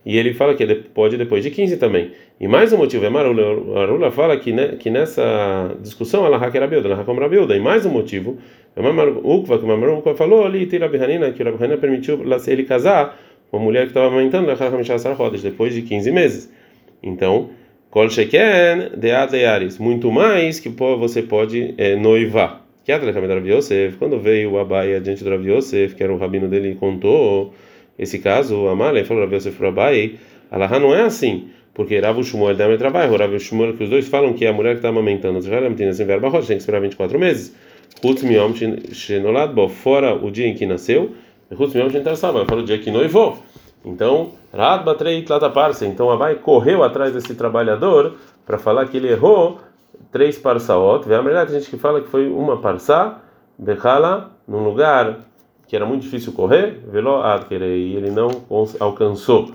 e 0.06 0.18
ele 0.18 0.34
fala 0.34 0.54
que 0.54 0.62
pode 0.76 1.18
depois 1.18 1.44
de 1.44 1.50
15 1.50 1.78
também. 1.78 2.12
E 2.40 2.48
mais 2.48 2.72
um 2.72 2.78
motivo, 2.78 3.06
a 3.06 3.82
Arula 3.82 4.12
fala 4.12 4.38
que, 4.38 4.52
né, 4.52 4.76
que 4.78 4.90
nessa 4.90 5.76
discussão 5.82 6.26
ela 6.26 6.38
raquel 6.38 6.62
Rabilda, 6.62 6.90
ela 6.90 7.04
como 7.04 7.20
Rabilda, 7.20 7.56
e 7.56 7.60
mais 7.60 7.86
um 7.86 7.90
motivo, 7.90 8.38
é 8.76 8.82
Ukva, 8.82 9.58
que 9.58 9.66
Ukva 9.66 10.16
falou 10.16 10.46
ali, 10.46 10.68
Tira 10.68 10.88
Bihanina, 10.88 11.32
que 11.32 11.42
o 11.42 11.58
Rabi 11.58 11.78
permitiu 11.78 12.20
ele 12.48 12.64
casar 12.64 13.18
uma 13.52 13.62
mulher 13.62 13.84
que 13.84 13.90
estava 13.90 14.08
amamentando 14.08 14.46
depois 15.42 15.74
de 15.74 15.82
15 15.82 16.12
meses. 16.12 16.54
Então, 17.02 17.50
Kol 17.90 18.10
Sheken 18.10 18.92
muito 19.78 20.12
mais 20.12 20.60
que 20.60 20.70
você 20.70 21.22
pode 21.22 21.74
é, 21.78 21.96
noivar. 21.96 22.64
Que 22.84 22.92
é 22.92 22.96
Yosef, 23.56 23.98
quando 23.98 24.20
veio 24.20 24.52
o 24.52 24.60
Abai 24.60 24.94
adiante 24.94 25.24
do 25.24 25.30
Rabi 25.30 25.52
Yosef, 25.52 25.96
que 25.96 26.04
era 26.04 26.14
o 26.14 26.18
rabino 26.18 26.48
dele, 26.48 26.76
contou 26.76 27.54
esse 27.98 28.20
caso, 28.20 28.56
o 28.56 28.70
Amalei 28.70 29.04
falou 29.04 29.24
Rabi 29.24 29.36
Yosef 29.36 29.58
para 29.58 29.70
Abai, 29.70 30.16
Allah 30.52 30.80
não 30.80 30.94
é 30.94 31.02
assim, 31.02 31.50
porque 31.74 32.00
Rav 32.00 32.22
Shmuel 32.24 32.56
dá 32.56 32.78
trabalho, 32.78 33.16
Rav 33.18 33.40
Shmuel 33.40 33.76
que 33.76 33.84
os 33.84 33.90
dois 33.90 34.08
falam 34.08 34.34
que 34.34 34.46
a 34.46 34.54
mulher 34.54 34.72
que 34.72 34.78
está 34.78 34.90
amamentando, 34.90 35.40
tem 35.42 35.76
que 35.76 36.54
esperar 36.54 36.82
24 36.82 37.20
meses. 37.20 37.56
Chutz 38.02 38.24
miom 38.24 38.54
shenolad 38.92 39.54
bo, 39.54 39.70
fora 39.70 40.14
o 40.14 40.30
dia 40.30 40.48
em 40.48 40.54
que 40.54 40.66
nasceu, 40.66 41.12
chutz 41.56 41.74
miom 41.74 41.90
shentarsav, 41.90 42.46
fora 42.46 42.62
o 42.62 42.64
dia 42.64 42.78
que 42.78 42.92
noivou. 42.92 43.38
Então, 43.86 44.32
Rad 44.52 44.84
Batrei 44.84 45.22
Tlataparsa. 45.22 45.86
Então 45.86 46.10
Abai 46.10 46.36
correu 46.36 46.84
atrás 46.84 47.14
desse 47.14 47.36
trabalhador 47.36 48.16
para 48.46 48.58
falar 48.58 48.88
que 48.88 48.98
ele 48.98 49.10
errou 49.10 49.60
três 50.12 50.38
parsaot. 50.38 51.08
Vê 51.08 51.16
a 51.16 51.22
melhor 51.22 51.48
gente 51.48 51.70
que 51.70 51.78
fala 51.78 52.02
que 52.02 52.08
foi 52.08 52.28
uma 52.28 52.58
parsa, 52.58 53.18
Bechala, 53.58 54.32
num 54.48 54.64
lugar 54.64 55.20
que 55.76 55.78
era 55.78 55.86
muito 55.86 56.04
difícil 56.04 56.32
correr, 56.32 56.80
Velo 56.88 57.22
Adkere, 57.22 57.66
e 57.66 57.98
ele 57.98 58.10
não 58.10 58.30
alcançou. 58.80 59.52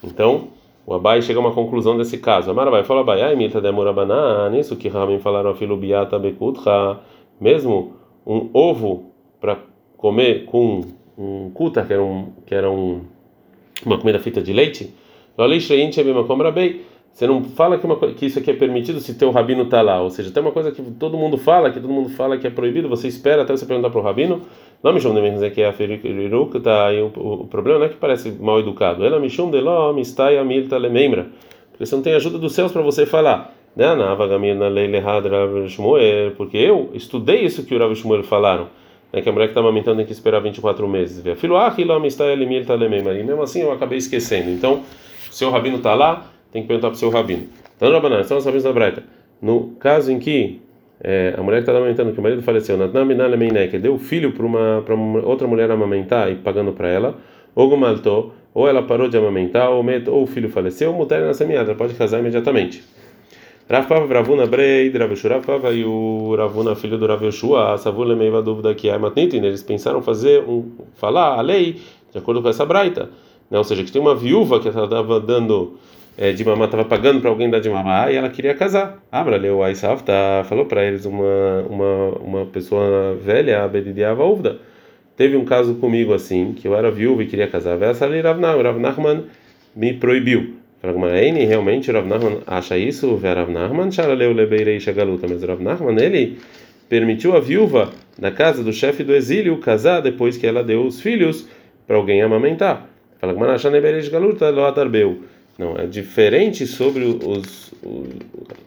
Então, 0.00 0.46
o 0.86 0.94
Abai 0.94 1.20
chega 1.20 1.40
a 1.40 1.42
uma 1.42 1.50
conclusão 1.52 1.96
desse 1.96 2.18
caso. 2.18 2.52
Amar 2.52 2.70
vai 2.70 2.84
fala 2.84 3.00
Abai, 3.00 3.20
ai 3.20 3.34
mita 3.34 3.60
demora 3.60 3.92
banana, 3.92 4.56
isso 4.56 4.76
que 4.76 4.86
Ramin 4.86 5.18
falaram 5.18 5.56
filo 5.56 5.76
biata 5.76 6.20
bekutra, 6.20 7.00
mesmo 7.40 7.96
um 8.24 8.48
ovo 8.52 9.10
para 9.40 9.58
comer 9.96 10.44
com 10.44 10.82
um 11.18 11.50
kuta, 11.50 11.82
que 11.82 11.92
era 11.92 12.02
um 12.02 12.32
que 12.46 12.54
era 12.54 12.70
um 12.70 13.00
uma 13.84 13.98
comida 13.98 14.20
feita 14.20 14.40
de 14.40 14.52
leite, 14.52 14.94
você 17.16 17.26
não 17.26 17.42
fala 17.42 17.78
que, 17.78 17.86
uma, 17.86 17.96
que 17.96 18.26
isso 18.26 18.38
aqui 18.38 18.50
é 18.50 18.54
permitido 18.54 19.00
se 19.00 19.14
teu 19.14 19.30
rabino 19.30 19.62
está 19.62 19.80
lá, 19.80 20.02
ou 20.02 20.10
seja, 20.10 20.30
tem 20.30 20.42
uma 20.42 20.52
coisa 20.52 20.70
que 20.70 20.82
todo 20.82 21.16
mundo 21.16 21.38
fala, 21.38 21.70
que 21.70 21.80
todo 21.80 21.90
mundo 21.90 22.10
fala 22.10 22.36
que 22.36 22.46
é 22.46 22.50
proibido, 22.50 22.90
você 22.90 23.08
espera 23.08 23.40
até 23.40 23.56
você 23.56 23.64
perguntar 23.64 23.88
para 23.88 23.98
o 23.98 24.02
rabino, 24.02 24.42
me 24.92 25.00
chama 25.00 25.14
de 25.14 25.20
que 25.48 25.62
é 25.62 25.68
a 25.68 25.72
tá 26.60 26.88
aí 26.88 27.00
o, 27.00 27.06
o, 27.06 27.46
problema? 27.46 27.78
Não 27.78 27.86
é 27.86 27.88
que 27.88 27.96
parece 27.96 28.32
mal 28.32 28.60
educado, 28.60 29.02
ela 29.02 29.18
chama 29.30 29.50
de 29.50 29.62
lá, 29.62 29.94
me 29.94 30.02
está 30.02 30.30
e 30.30 30.36
a 30.36 30.44
milta 30.44 30.76
lemembra, 30.76 31.28
porque 31.70 31.86
você 31.86 31.96
não 31.96 32.02
tem 32.02 32.12
ajuda 32.12 32.36
dos 32.36 32.52
céus 32.52 32.70
para 32.70 32.82
você 32.82 33.06
falar, 33.06 33.50
né, 33.74 33.94
porque 36.36 36.58
eu 36.58 36.90
estudei 36.92 37.46
isso 37.46 37.64
que 37.64 37.74
o 37.74 37.78
Rav 37.78 37.94
Shmuel 37.94 38.24
falaram 38.24 38.68
né, 39.10 39.22
que 39.22 39.28
a 39.30 39.32
mulher 39.32 39.46
que 39.46 39.52
está 39.52 39.60
amamentando 39.60 39.96
tem 39.96 40.04
que 40.04 40.12
esperar 40.12 40.40
24 40.40 40.86
meses. 40.86 41.24
Filho, 41.36 41.56
ah, 41.56 41.72
e 41.74 43.24
mesmo 43.24 43.40
assim 43.40 43.62
eu 43.62 43.72
acabei 43.72 43.96
esquecendo. 43.96 44.50
Então, 44.50 44.82
o 45.30 45.32
seu 45.32 45.50
rabino 45.50 45.78
está 45.78 45.94
lá, 45.94 46.35
tem 46.56 46.62
que 46.62 46.68
perguntar 46.68 46.88
para 46.88 46.96
o 46.96 46.98
seu 46.98 47.10
rabino. 47.10 47.44
Então, 47.76 47.92
Rabanan, 47.92 48.24
são 48.24 48.38
os 48.38 48.44
rabinos 48.44 48.64
da 48.64 48.72
Braita. 48.72 49.02
No 49.42 49.72
caso 49.78 50.10
em 50.10 50.18
que 50.18 50.62
é, 51.00 51.34
a 51.36 51.42
mulher 51.42 51.58
que 51.58 51.68
está 51.68 51.76
amamentando, 51.76 52.12
que 52.12 52.18
o 52.18 52.22
marido 52.22 52.42
faleceu, 52.42 52.78
que 53.70 53.78
deu 53.78 53.94
o 53.94 53.98
filho 53.98 54.32
para 54.32 54.46
uma, 54.94 55.22
outra 55.22 55.46
mulher 55.46 55.70
amamentar 55.70 56.32
e 56.32 56.36
pagando 56.36 56.72
para 56.72 56.88
ela, 56.88 57.18
ou 57.54 57.68
gumaltou, 57.68 58.32
ou 58.54 58.66
ela 58.66 58.82
parou 58.82 59.06
de 59.06 59.18
amamentar, 59.18 59.70
ou, 59.70 59.84
ou 60.08 60.22
o 60.22 60.26
filho 60.26 60.48
faleceu, 60.48 60.94
mulher 60.94 61.20
nessa 61.20 61.44
meada, 61.44 61.74
pode 61.74 61.92
casar 61.94 62.20
imediatamente. 62.20 62.82
Rav 63.68 63.86
Pava 63.86 64.14
Ravuna 64.14 64.46
Brei, 64.46 64.90
Rav 64.90 65.12
Rav 65.28 65.44
Pava 65.44 65.72
e 65.72 65.84
o 65.84 66.34
Ravuna, 66.36 66.74
filho 66.74 66.96
do 66.96 67.06
Rav 67.06 67.22
Yoshua, 67.22 67.74
a 67.74 67.76
Savula 67.76 68.16
Meiva 68.16 68.40
dúvida 68.40 68.74
que 68.74 68.88
é 68.88 68.96
Matnitin, 68.96 69.38
eles 69.38 69.62
pensaram 69.62 70.00
fazer 70.00 70.42
um, 70.48 70.70
falar 70.94 71.36
a 71.36 71.42
lei 71.42 71.76
de 72.12 72.16
acordo 72.16 72.40
com 72.40 72.48
essa 72.48 72.64
braita, 72.64 73.10
né? 73.50 73.58
ou 73.58 73.64
seja, 73.64 73.84
que 73.84 73.92
tem 73.92 74.00
uma 74.00 74.14
viúva 74.14 74.58
que 74.60 74.68
estava 74.68 75.20
dando 75.20 75.74
é, 76.18 76.32
de 76.32 76.44
mamá, 76.44 76.64
estava 76.64 76.84
pagando 76.84 77.20
para 77.20 77.28
alguém 77.28 77.50
dar 77.50 77.60
de 77.60 77.68
mamá 77.68 78.10
e 78.10 78.16
ela 78.16 78.30
queria 78.30 78.54
casar. 78.54 79.02
Abra, 79.12 79.36
leu 79.36 79.62
Aisav, 79.62 80.02
tá, 80.02 80.44
falou 80.48 80.64
para 80.64 80.84
eles 80.84 81.04
uma, 81.04 81.62
uma, 81.68 82.08
uma 82.18 82.46
pessoa 82.46 83.14
velha, 83.16 83.62
a 83.62 83.68
Bedidiava 83.68 84.24
Uvda. 84.24 84.58
Teve 85.16 85.36
um 85.36 85.44
caso 85.44 85.74
comigo 85.74 86.14
assim, 86.14 86.52
que 86.52 86.68
eu 86.68 86.74
era 86.76 86.90
viúva 86.90 87.22
e 87.22 87.26
queria 87.26 87.48
casar. 87.48 87.80
Essa 87.82 88.04
ali 88.04 88.20
Rav 88.20 88.40
Nachman 88.40 89.24
me 89.74 89.92
proibiu. 89.94 90.54
Fragmaene, 90.80 91.44
realmente 91.44 91.90
Rav 91.90 92.06
Nachman 92.06 92.38
acha 92.46 92.78
isso, 92.78 93.16
Rav 93.16 93.50
Nachman, 93.50 93.90
Sharaleu 93.90 94.32
Lebeirei 94.32 94.80
Shagaluta, 94.80 95.26
mas 95.28 96.02
ele 96.02 96.38
permitiu 96.88 97.36
a 97.36 97.40
viúva 97.40 97.90
da 98.18 98.30
casa 98.30 98.62
do 98.62 98.72
chefe 98.72 99.02
do 99.02 99.14
exílio 99.14 99.58
casar 99.58 100.00
depois 100.00 100.36
que 100.36 100.46
ela 100.46 100.62
deu 100.62 100.86
os 100.86 101.00
filhos 101.00 101.48
para 101.86 101.96
alguém 101.96 102.22
amamentar. 102.22 102.88
Fala 103.20 103.34
Não, 105.58 105.76
é 105.76 105.86
diferente 105.86 106.66
sobre 106.66 107.04
os, 107.04 107.72
os, 107.82 108.10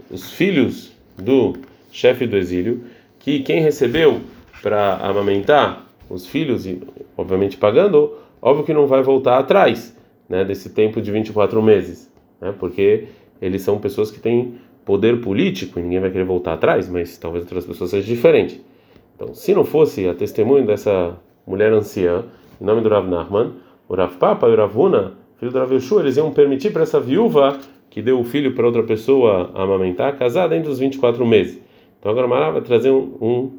os 0.09 0.31
filhos 0.31 0.91
do 1.17 1.53
chefe 1.91 2.25
do 2.25 2.35
exílio, 2.35 2.83
que 3.19 3.41
quem 3.41 3.61
recebeu 3.61 4.21
para 4.61 4.95
amamentar 4.97 5.85
os 6.09 6.25
filhos, 6.25 6.65
e 6.65 6.81
obviamente 7.15 7.57
pagando, 7.57 8.17
óbvio 8.41 8.65
que 8.65 8.73
não 8.73 8.87
vai 8.87 9.03
voltar 9.03 9.37
atrás 9.37 9.95
né, 10.27 10.43
desse 10.43 10.69
tempo 10.71 11.01
de 11.01 11.11
24 11.11 11.61
meses, 11.61 12.11
né, 12.41 12.53
porque 12.57 13.05
eles 13.41 13.61
são 13.61 13.77
pessoas 13.77 14.09
que 14.09 14.19
têm 14.19 14.55
poder 14.83 15.21
político 15.21 15.79
e 15.79 15.83
ninguém 15.83 15.99
vai 15.99 16.09
querer 16.09 16.25
voltar 16.25 16.53
atrás, 16.53 16.89
mas 16.89 17.17
talvez 17.17 17.43
outras 17.43 17.65
pessoas 17.65 17.91
sejam 17.91 18.07
diferentes. 18.07 18.59
Então, 19.15 19.35
se 19.35 19.53
não 19.53 19.63
fosse 19.63 20.07
a 20.07 20.15
testemunha 20.15 20.63
dessa 20.63 21.15
mulher 21.45 21.71
anciã, 21.71 22.25
em 22.59 22.65
nome 22.65 22.81
do 22.81 22.89
Rav 22.89 23.07
Nachman, 23.07 23.53
o 23.87 23.95
Rav 23.95 24.15
Papa 24.17 24.47
e 24.47 24.51
o 24.51 24.55
Rav 24.55 24.75
Huna, 24.75 25.13
filho 25.39 25.51
do 25.51 25.59
Rav 25.59 25.73
Yeshua, 25.73 26.01
eles 26.01 26.17
iam 26.17 26.31
permitir 26.31 26.71
para 26.71 26.83
essa 26.83 26.99
viúva 26.99 27.57
que 27.89 28.01
deu 28.01 28.19
o 28.19 28.23
filho 28.23 28.53
para 28.53 28.65
outra 28.65 28.83
pessoa 28.83 29.51
amamentar, 29.55 30.15
casar 30.17 30.47
dentro 30.47 30.69
dos 30.69 30.79
24 30.79 31.25
meses. 31.25 31.59
Então 31.99 32.11
agora 32.11 32.27
Mará 32.27 32.51
vai 32.51 32.61
trazer 32.61 32.91
um, 32.91 33.17
um, 33.21 33.51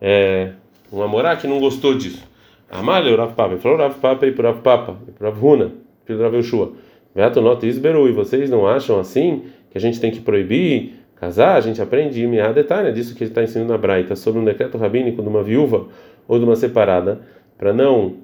é, 0.00 0.52
um 0.92 1.02
amorá 1.02 1.36
que 1.36 1.46
não 1.46 1.60
gostou 1.60 1.94
disso. 1.94 2.26
Amalha 2.70 3.12
o 3.12 3.16
Rav 3.16 3.34
Papa, 3.34 3.56
falou 3.58 3.78
Rav 3.78 3.94
Papa 4.00 4.26
e 4.26 4.32
para 4.32 4.48
o 4.48 4.52
Rav 4.52 4.62
Papa, 4.62 4.96
e 5.06 5.12
para 5.12 5.28
o 5.28 5.30
Rav 5.30 5.44
Huna 5.44 5.84
filho 6.04 6.18
do 6.18 6.24
Rav 6.24 6.36
Yoshua. 6.36 6.72
Veatonot 7.14 7.66
isberu, 7.66 8.08
e 8.08 8.12
vocês 8.12 8.50
não 8.50 8.66
acham 8.66 8.98
assim 8.98 9.44
que 9.70 9.78
a 9.78 9.80
gente 9.80 10.00
tem 10.00 10.10
que 10.10 10.20
proibir 10.20 10.94
casar? 11.16 11.56
A 11.56 11.60
gente 11.60 11.80
aprende 11.80 12.22
em 12.22 12.52
detalhe 12.52 12.92
disso 12.92 13.14
que 13.14 13.24
ele 13.24 13.30
está 13.30 13.42
ensinando 13.42 13.72
na 13.72 13.78
Braita, 13.78 14.16
sobre 14.16 14.40
um 14.40 14.44
decreto 14.44 14.76
rabínico 14.78 15.22
de 15.22 15.28
uma 15.28 15.42
viúva 15.42 15.86
ou 16.26 16.38
de 16.38 16.44
uma 16.44 16.56
separada, 16.56 17.20
para 17.56 17.72
não 17.72 18.16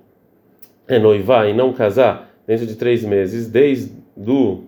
é, 0.89 0.99
noivar 0.99 1.49
e 1.49 1.53
não 1.53 1.73
casar 1.73 2.30
dentro 2.51 2.67
de 2.67 2.75
três 2.75 3.05
meses, 3.05 3.49
desde 3.49 3.93
do 4.17 4.65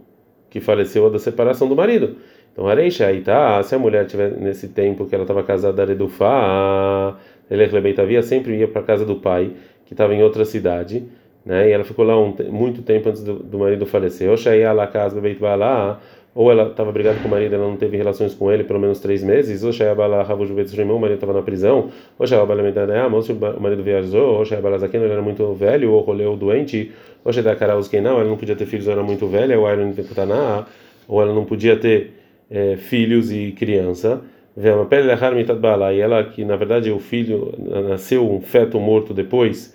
que 0.49 0.61
faleceu 0.61 1.03
ou 1.03 1.11
da 1.11 1.19
separação 1.19 1.69
do 1.69 1.75
marido. 1.75 2.17
Então, 2.53 2.69
Areixa, 2.69 3.07
aí 3.07 3.23
tá, 3.23 3.61
se 3.65 3.75
a 3.75 3.79
mulher 3.79 4.07
tiver 4.07 4.31
nesse 4.31 4.69
tempo 4.69 5.05
que 5.07 5.15
ela 5.17 5.25
estava 5.25 5.43
casada, 5.43 5.83
Aredufá, 5.83 7.19
ele 7.51 7.65
havia 8.01 8.23
sempre 8.23 8.57
ia 8.57 8.69
para 8.69 8.83
casa 8.83 9.05
do 9.05 9.17
pai, 9.17 9.53
que 9.85 9.95
estava 9.95 10.15
em 10.15 10.23
outra 10.23 10.45
cidade 10.45 11.09
né? 11.45 11.69
E 11.69 11.73
ela 11.73 11.85
ficou 11.85 12.05
lá 12.05 12.19
um, 12.19 12.35
muito 12.51 12.83
tempo 12.83 13.09
antes 13.09 13.23
do, 13.23 13.35
do 13.35 13.59
marido 13.59 13.85
falecer. 13.85 14.35
Shaya 14.37 14.73
lá 14.73 14.87
casa 14.87 15.21
Beit 15.21 15.41
lá, 15.43 16.01
ou 16.35 16.51
ela 16.51 16.69
estava 16.69 16.91
brigada 16.91 17.19
com 17.21 17.29
o 17.29 17.31
marido, 17.31 17.55
ela 17.55 17.69
não 17.69 17.77
teve 17.77 17.97
relações 17.97 18.33
com 18.33 18.51
ele 18.51 18.65
pelo 18.65 18.81
menos 18.81 19.01
três 19.01 19.23
meses. 19.23 19.63
Ou 19.63 19.73
Shaya 19.73 19.95
Bala 19.95 20.23
Ravu 20.23 20.47
Juvet 20.47 20.69
o 20.81 20.99
marido 20.99 21.15
estava 21.15 21.35
na 21.35 21.43
prisão. 21.43 21.91
Ou 22.19 22.27
Shaya 22.27 22.47
Bala 22.47 22.63
Medanea, 22.63 23.07
o 23.07 23.61
marido 23.61 23.83
viajou. 23.83 24.39
Ou 24.39 24.45
Shaya 24.45 24.63
Bala 24.63 24.79
Zaken, 24.79 25.03
ele 25.03 25.13
era 25.13 25.21
muito 25.21 25.53
velho, 25.53 25.93
ou 25.93 26.01
roleu 26.01 26.35
doente. 26.35 26.91
Ou 27.23 27.33
Dakara 27.43 27.75
não, 28.01 28.19
ela 28.19 28.25
não 28.25 28.37
podia 28.39 28.57
ter 28.57 28.65
filhos, 28.65 28.87
ela 28.87 28.97
era 28.97 29.07
muito 29.07 29.27
velha. 29.27 29.61
Ou 29.61 29.69
ela 29.69 29.85
não 29.85 29.93
podia 29.93 30.05
ou 31.07 31.21
ela 31.21 31.35
não 31.35 31.45
podia 31.45 31.77
ter 31.77 32.15
é, 32.51 32.77
filhos 32.77 33.31
e 33.31 33.53
criança. 33.53 34.23
E 34.57 36.01
ela 36.01 36.25
que 36.25 36.45
na 36.45 36.57
verdade 36.57 36.91
o 36.91 36.99
filho 36.99 37.53
nasceu 37.89 38.31
um 38.31 38.41
feto 38.41 38.81
morto 38.81 39.13
depois 39.13 39.75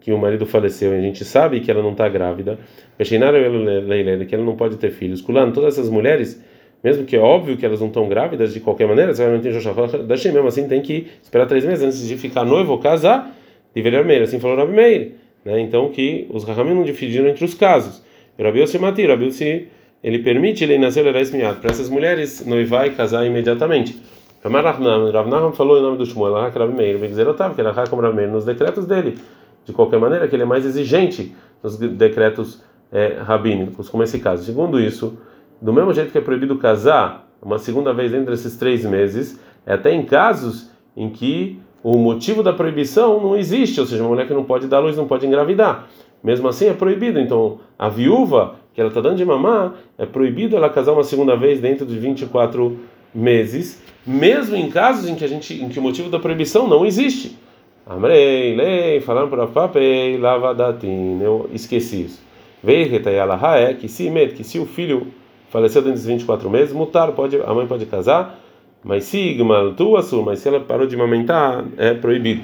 que 0.00 0.12
o 0.12 0.18
marido 0.18 0.46
faleceu 0.46 0.94
e 0.94 0.98
a 0.98 1.00
gente 1.00 1.24
sabe 1.24 1.60
que 1.60 1.70
ela 1.70 1.82
não 1.82 1.92
está 1.92 2.08
grávida, 2.08 2.58
que 2.98 4.34
ela 4.34 4.44
não 4.44 4.56
pode 4.56 4.76
ter 4.76 4.90
filhos. 4.90 5.20
Culando 5.20 5.52
todas 5.52 5.78
essas 5.78 5.90
mulheres, 5.90 6.42
mesmo 6.82 7.04
que 7.04 7.16
é 7.16 7.18
óbvio 7.18 7.56
que 7.56 7.66
elas 7.66 7.80
não 7.80 7.88
estão 7.88 8.08
grávidas 8.08 8.54
de 8.54 8.60
qualquer 8.60 8.86
maneira, 8.86 9.12
você 9.12 9.24
vai 9.24 9.36
manter 9.36 9.52
da 10.04 10.14
mesmo 10.14 10.46
assim 10.46 10.68
tem 10.68 10.80
que 10.80 11.08
esperar 11.22 11.46
três 11.46 11.64
meses 11.64 11.84
antes 11.84 12.06
de 12.06 12.16
ficar 12.16 12.44
noivo 12.44 12.72
ou 12.72 12.78
casar, 12.78 13.34
deveria 13.74 14.02
Meir, 14.02 14.22
assim 14.22 14.38
falou 14.38 14.56
Rabi 14.56 14.72
Meir, 14.72 15.12
né? 15.44 15.60
Então 15.60 15.88
que 15.90 16.26
os 16.30 16.44
Rahamim 16.44 16.74
não 16.74 16.84
dividiram 16.84 17.28
entre 17.28 17.44
os 17.44 17.54
casos. 17.54 18.02
Rabi 18.38 18.60
Yossi 18.60 18.78
Mati, 18.78 19.04
Rabi 19.04 19.26
Yossi, 19.26 19.66
ele 20.02 20.20
permite 20.20 20.62
ele 20.62 20.78
nascer 20.78 21.02
para 21.02 21.70
essas 21.70 21.88
mulheres 21.88 22.46
noivar 22.46 22.86
e 22.86 22.90
casar 22.90 23.26
imediatamente. 23.26 23.98
Rav 24.42 25.28
Nahum 25.28 25.52
falou 25.52 25.78
em 25.78 25.82
nome 25.82 25.98
do 25.98 26.06
Shmuel, 26.06 26.32
Rabi 26.32 26.72
Meir, 26.72 26.98
que 27.00 27.60
era 27.60 27.86
como 27.88 28.00
Rabi 28.00 28.16
Meir, 28.16 28.30
nos 28.30 28.44
decretos 28.44 28.86
dele, 28.86 29.18
de 29.68 29.74
qualquer 29.74 29.98
maneira, 30.00 30.26
que 30.26 30.34
ele 30.34 30.42
é 30.42 30.46
mais 30.46 30.64
exigente 30.64 31.34
nos 31.62 31.76
decretos 31.76 32.62
é, 32.90 33.18
rabínicos, 33.20 33.88
como 33.88 34.02
esse 34.02 34.18
caso. 34.18 34.44
Segundo 34.44 34.80
isso, 34.80 35.18
do 35.60 35.72
mesmo 35.72 35.92
jeito 35.92 36.10
que 36.10 36.18
é 36.18 36.20
proibido 36.20 36.56
casar 36.58 37.28
uma 37.40 37.58
segunda 37.58 37.92
vez 37.92 38.12
entre 38.12 38.34
esses 38.34 38.56
três 38.56 38.84
meses, 38.84 39.40
é 39.64 39.74
até 39.74 39.92
em 39.92 40.04
casos 40.04 40.70
em 40.96 41.08
que 41.08 41.60
o 41.82 41.96
motivo 41.96 42.42
da 42.42 42.52
proibição 42.52 43.20
não 43.20 43.36
existe, 43.36 43.80
ou 43.80 43.86
seja, 43.86 44.02
uma 44.02 44.10
mulher 44.10 44.26
que 44.26 44.34
não 44.34 44.44
pode 44.44 44.66
dar 44.66 44.80
luz 44.80 44.96
não 44.96 45.06
pode 45.06 45.26
engravidar. 45.26 45.86
Mesmo 46.24 46.48
assim 46.48 46.66
é 46.66 46.72
proibido. 46.72 47.20
Então, 47.20 47.60
a 47.78 47.88
viúva 47.88 48.56
que 48.78 48.80
ela 48.80 48.90
está 48.90 49.00
dando 49.00 49.16
de 49.16 49.24
mamar, 49.24 49.74
é 49.98 50.06
proibido 50.06 50.56
ela 50.56 50.70
casar 50.70 50.92
uma 50.92 51.02
segunda 51.02 51.36
vez 51.36 51.58
dentro 51.58 51.84
de 51.84 51.98
24 51.98 52.78
meses, 53.12 53.82
mesmo 54.06 54.54
em 54.54 54.70
casos 54.70 55.08
em 55.08 55.16
que 55.16 55.24
a 55.24 55.26
gente, 55.26 55.52
em 55.52 55.68
que 55.68 55.80
o 55.80 55.82
motivo 55.82 56.08
da 56.08 56.20
proibição 56.20 56.68
não 56.68 56.86
existe. 56.86 57.36
Amrei, 57.88 58.54
lei, 58.54 59.00
falando 59.00 59.30
para 59.30 59.46
papei, 59.46 60.18
lavadatin. 60.18 61.18
Eu 61.22 61.48
esqueci 61.54 62.02
isso. 62.02 62.22
Veio 62.62 62.94
é 62.94 63.74
que 63.74 63.88
se 63.88 64.10
met, 64.10 64.34
que 64.34 64.44
se 64.44 64.58
o 64.58 64.66
filho 64.66 65.06
faleceu 65.48 65.80
dentro 65.80 65.96
dos 65.96 66.04
24 66.04 66.50
meses, 66.50 66.74
mutar, 66.74 67.10
pode, 67.12 67.40
a 67.40 67.54
mãe 67.54 67.66
pode 67.66 67.86
casar, 67.86 68.38
mas 68.84 69.04
se 69.04 69.30
igmal 69.30 69.72
tuasu, 69.72 70.22
mas 70.22 70.40
se 70.40 70.48
ela 70.48 70.60
parou 70.60 70.86
de 70.86 70.96
amamentar, 70.96 71.64
é 71.78 71.94
proibido. 71.94 72.42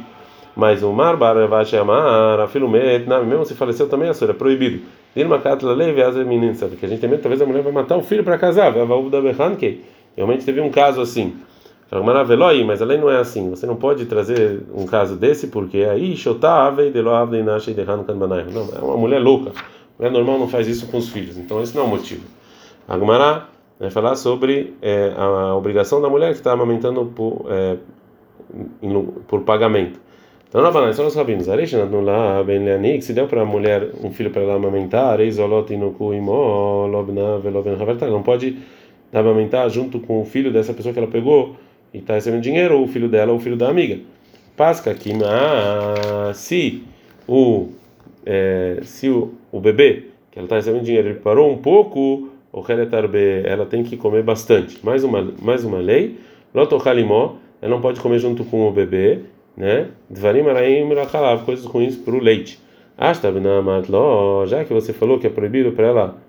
Mas 0.56 0.82
o 0.82 0.90
mar 0.94 1.14
baravache 1.18 1.76
amar, 1.76 2.40
a 2.40 2.48
filho 2.48 2.66
met, 2.66 3.06
mesmo 3.06 3.44
se 3.44 3.54
faleceu 3.54 3.86
também 3.86 4.08
é 4.08 4.32
proibido. 4.32 4.80
Dirma 5.14 5.38
katla 5.40 5.74
leve 5.74 6.02
as 6.02 6.16
meninas, 6.16 6.56
sabe 6.56 6.76
que 6.76 6.86
a 6.86 6.88
gente 6.88 7.00
tem 7.00 7.10
medo, 7.10 7.20
talvez 7.20 7.42
a 7.42 7.44
mulher 7.44 7.62
vai 7.62 7.72
matar 7.72 7.98
o 7.98 8.02
filho 8.02 8.24
para 8.24 8.38
casar, 8.38 8.72
vai 8.72 9.10
da 9.10 9.20
berranke. 9.20 9.82
Realmente 10.16 10.42
teve 10.46 10.62
um 10.62 10.70
caso 10.70 11.02
assim. 11.02 11.34
Mas 12.64 12.82
a 12.82 12.84
lei 12.84 12.98
não 12.98 13.10
é 13.10 13.18
assim. 13.18 13.50
Você 13.50 13.66
não 13.66 13.76
pode 13.76 14.06
trazer 14.06 14.62
um 14.74 14.86
caso 14.86 15.16
desse 15.16 15.48
porque 15.48 15.78
aí 15.78 16.16
loave 17.00 17.42
nasce 17.42 17.72
de 17.72 17.82
Não, 18.50 18.68
é 18.74 18.82
uma 18.82 18.96
mulher 18.96 19.20
louca. 19.20 19.52
Mulher 19.98 20.12
normal 20.12 20.38
não 20.38 20.48
faz 20.48 20.66
isso 20.66 20.86
com 20.88 20.98
os 20.98 21.08
filhos. 21.08 21.38
Então 21.38 21.62
esse 21.62 21.74
não 21.76 21.84
é 21.84 21.86
o 21.86 21.88
motivo. 21.88 22.24
Agmará 22.88 23.48
vai 23.78 23.90
falar 23.90 24.16
sobre 24.16 24.74
é, 24.80 25.12
a 25.16 25.54
obrigação 25.54 26.00
da 26.00 26.08
mulher 26.08 26.30
que 26.32 26.38
está 26.38 26.52
amamentando 26.52 27.06
por, 27.06 27.46
é, 27.48 27.76
por 29.26 29.42
pagamento. 29.42 30.00
Então, 30.54 30.62
na 30.62 30.70
balança, 30.70 31.02
os 31.02 31.16
rabinos. 31.16 31.48
Se 33.00 33.12
deu 33.12 33.26
para 33.26 33.42
a 33.42 33.44
mulher 33.44 33.90
um 34.04 34.12
filho 34.12 34.30
para 34.30 34.42
ela 34.42 34.54
amamentar, 34.54 35.18
não 38.08 38.22
pode 38.22 38.58
amamentar 39.12 39.68
junto 39.68 39.98
com 39.98 40.22
o 40.22 40.24
filho 40.24 40.52
dessa 40.52 40.72
pessoa 40.72 40.92
que 40.92 40.98
ela 41.00 41.08
pegou 41.08 41.56
e 41.94 41.98
está 41.98 42.14
recebendo 42.14 42.42
dinheiro, 42.42 42.76
ou 42.76 42.84
o 42.84 42.88
filho 42.88 43.08
dela 43.08 43.30
ou 43.30 43.38
o 43.38 43.40
filho 43.40 43.56
da 43.56 43.68
amiga. 43.68 44.00
Pasca 44.56 44.92
que 44.92 45.12
se 46.34 46.82
o 47.26 47.68
é, 48.26 48.80
se 48.82 49.08
o, 49.08 49.34
o 49.52 49.60
bebê 49.60 50.06
que 50.30 50.38
ela 50.38 50.46
está 50.46 50.56
recebendo 50.56 50.82
dinheiro 50.82 51.08
ele 51.08 51.20
parou 51.20 51.50
um 51.52 51.56
pouco, 51.56 52.30
o 52.52 52.60
ela 53.46 53.64
tem 53.64 53.84
que 53.84 53.96
comer 53.96 54.24
bastante. 54.24 54.84
Mais 54.84 55.04
uma 55.04 55.32
mais 55.40 55.64
uma 55.64 55.78
lei, 55.78 56.18
lotochalimó, 56.52 57.36
ela 57.62 57.70
não 57.70 57.80
pode 57.80 58.00
comer 58.00 58.18
junto 58.18 58.44
com 58.44 58.68
o 58.68 58.72
bebê, 58.72 59.20
né? 59.56 59.88
Dvarim 60.10 60.42
coisas 61.44 61.64
ruins 61.64 61.96
para 61.96 62.14
o 62.14 62.18
leite. 62.18 62.58
Já 64.46 64.64
que 64.64 64.72
você 64.72 64.92
falou 64.92 65.18
que 65.18 65.26
é 65.26 65.30
proibido 65.30 65.72
para 65.72 65.86
ela 65.86 66.23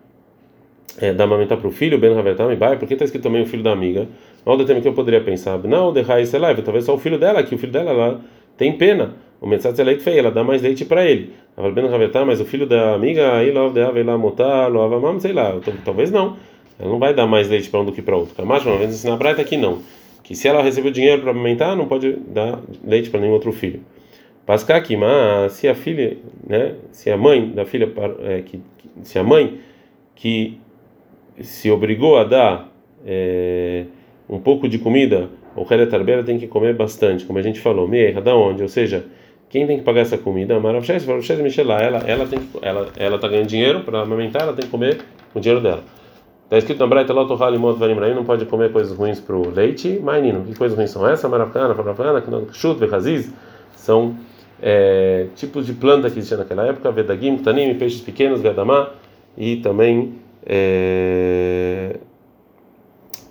é, 1.00 1.14
dar 1.14 1.26
amamentar 1.26 1.58
para 1.58 1.68
o 1.68 1.72
filho, 1.72 1.98
Ben 1.98 2.18
Havetam 2.18 2.52
e 2.52 2.56
Bai, 2.56 2.78
porque 2.78 2.94
está 2.94 3.06
escrito 3.06 3.24
também 3.24 3.42
o 3.42 3.46
filho 3.46 3.64
da 3.64 3.72
amiga. 3.72 4.08
Mal 4.46 4.58
do 4.58 4.66
tempo 4.66 4.82
que 4.82 4.88
eu 4.88 4.94
poderia 4.94 5.22
pensar, 5.22 5.58
não, 5.60 5.92
de 5.92 6.02
raiz 6.02 6.34
é 6.34 6.40
leve, 6.40 6.62
talvez 6.62 6.86
só 6.86 6.96
o 6.96 6.98
filho 6.98 7.18
dela, 7.18 7.44
que 7.44 7.56
o 7.56 7.58
filho 7.58 7.72
dela 7.72 7.92
ela 7.92 8.22
tem 8.58 8.74
pena. 8.74 9.14
O 9.42 9.48
mensagem 9.48 9.80
é 9.82 9.84
leite 9.84 10.04
feio, 10.04 10.20
ela 10.20 10.32
dá 10.32 10.44
mais 10.44 10.62
leite 10.62 10.86
para 10.86 11.06
ele. 11.06 11.34
Ela 11.58 11.70
Ben 11.72 11.86
Havetam, 11.86 12.26
mas 12.26 12.40
o 12.40 12.46
filho 12.46 12.66
da 12.66 12.96
amiga, 12.96 13.34
aí 13.34 13.52
lá 13.52 13.68
de 13.70 14.04
lá 14.04 14.18
motar, 14.18 14.72
loava 14.72 15.20
sei 15.20 15.34
lá, 15.34 15.60
talvez 15.84 16.10
não. 16.12 16.38
Ela 16.80 16.90
não 16.90 17.00
vai 17.00 17.14
dar 17.14 17.26
mais 17.28 17.50
leite 17.50 17.70
para 17.70 17.82
um 17.82 17.86
do 17.86 17.92
que 17.92 18.02
para 18.02 18.16
outro. 18.16 18.46
Mas 18.46 18.66
uma 18.66 18.78
vez 18.78 18.92
ensinar 18.92 19.14
a 19.14 19.18
Braita 19.18 19.44
que 19.44 19.58
não. 19.58 19.80
Que 20.24 20.36
se 20.36 20.48
ela 20.48 20.62
recebeu 20.62 20.92
dinheiro 20.92 21.22
para 21.22 21.32
amamentar, 21.32 21.76
não 21.76 21.88
pode 21.88 22.14
dar 22.28 22.60
leite 22.84 23.10
para 23.10 23.20
nenhum 23.20 23.34
outro 23.34 23.52
filho. 23.52 23.82
Pascar 24.46 24.78
aqui, 24.78 24.96
mas 24.96 25.54
se 25.54 25.68
a 25.68 25.76
filha, 25.76 26.18
né, 26.48 26.76
se 26.92 27.10
a 27.10 27.18
mãe 27.18 27.50
da 27.50 27.66
filha, 27.66 27.92
é, 28.24 28.42
que, 28.42 28.60
se 29.02 29.18
a 29.18 29.24
mãe 29.24 29.60
que 30.16 30.60
se 31.41 31.69
obrigou 31.69 32.17
a 32.17 32.24
dar 32.24 32.71
é, 33.06 33.86
um 34.30 34.39
pouco 34.39 34.67
de 34.67 34.80
comida, 34.80 35.30
o 35.56 35.65
Helet 35.71 35.93
Arbela 35.93 36.24
tem 36.24 36.38
que 36.38 36.48
comer 36.48 36.74
bastante, 36.76 37.26
como 37.26 37.39
a 37.39 37.41
gente 37.41 37.60
falou. 37.60 37.88
Meia, 37.88 38.19
da 38.21 38.36
onde? 38.36 38.62
Ou 38.62 38.67
seja, 38.69 39.06
quem 39.50 39.65
tem 39.65 39.78
que 39.78 39.84
pagar 39.84 40.02
essa 40.02 40.17
comida? 40.17 40.60
Maravshes, 40.60 41.06
Maravshes 41.06 41.39
Michelá. 41.39 41.82
Ela, 41.82 42.00
ela 42.00 42.26
tem 42.26 42.39
ela, 42.62 42.89
ela 42.98 43.17
tá 43.17 43.28
ganhando 43.28 43.48
dinheiro 43.48 43.82
para 43.82 44.02
amamentar, 44.02 44.41
ela 44.41 44.54
tem 44.54 44.65
que 44.65 44.71
comer 44.71 45.00
o 45.34 45.39
dinheiro 45.39 45.63
dela. 45.63 45.84
Está 46.43 46.58
escrito 46.58 46.80
na 46.80 46.88
Braita, 46.88 47.13
Lotohalimot 47.13 47.80
Varimraim, 47.80 48.13
não 48.13 48.24
pode 48.24 48.45
comer 48.45 48.71
coisas 48.71 48.95
ruins 48.95 49.19
para 49.19 49.36
o 49.36 49.50
leite. 49.50 50.00
Mas, 50.04 50.21
Nino, 50.21 50.43
que 50.43 50.56
coisas 50.56 50.78
ruins 50.78 50.91
são 50.91 51.08
essas? 51.08 51.30
Marafcana, 51.30 51.74
Farafcana, 51.74 52.21
Chut, 52.52 52.80
Vehaziz, 52.80 53.34
são 53.76 54.15
é, 54.62 55.28
tipos 55.36 55.65
de 55.65 55.74
planta 55.74 56.10
que 56.10 56.17
existiam 56.19 56.39
naquela 56.39 56.67
época, 56.67 56.91
Vedagim, 56.91 57.38
Tanim, 57.38 57.74
peixes 57.76 58.02
pequenos, 58.02 58.41
Gadamá, 58.41 58.91
e 59.38 59.58
também 59.58 60.13
é, 60.46 61.98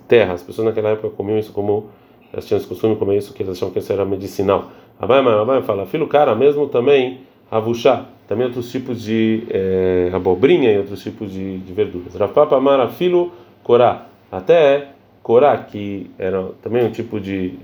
terra. 0.09 0.35
As 0.35 0.43
pessoas 0.43 0.67
naquela 0.67 0.91
época 0.91 1.11
comiam 1.11 1.39
isso 1.39 1.53
como 1.53 1.89
elas 2.33 2.47
tinham 2.47 2.59
esse 2.59 2.67
costume 2.67 2.95
de 2.95 2.99
comer 2.99 3.19
isso 3.19 3.33
que 3.33 3.43
eles 3.43 3.57
achavam 3.57 3.73
que 3.73 3.79
isso 3.79 3.93
era 3.93 4.05
medicinal. 4.05 4.71
Abai 4.99 5.21
Abai 5.21 5.63
fala, 5.63 5.87
filho 5.87 6.07
cara, 6.09 6.35
mesmo 6.35 6.67
também 6.69 7.21
avuchá, 7.51 8.07
também 8.27 8.47
outros 8.47 8.71
tipos 8.71 9.03
de 9.03 9.45
é, 9.51 10.11
abobrinha 10.13 10.73
e 10.73 10.79
outros 10.79 11.03
tipos 11.03 11.31
de, 11.31 11.59
de 11.59 11.73
verduras. 11.73 12.15
Rafapa 12.15 12.59
Mara 12.61 12.89
filo 12.89 13.33
corá, 13.63 14.07
até 14.33 14.89
corá, 15.23 15.57
que 15.59 16.11
era 16.19 16.51
também 16.63 16.85
um 16.85 16.91
tipo 16.91 17.21
de, 17.21 17.55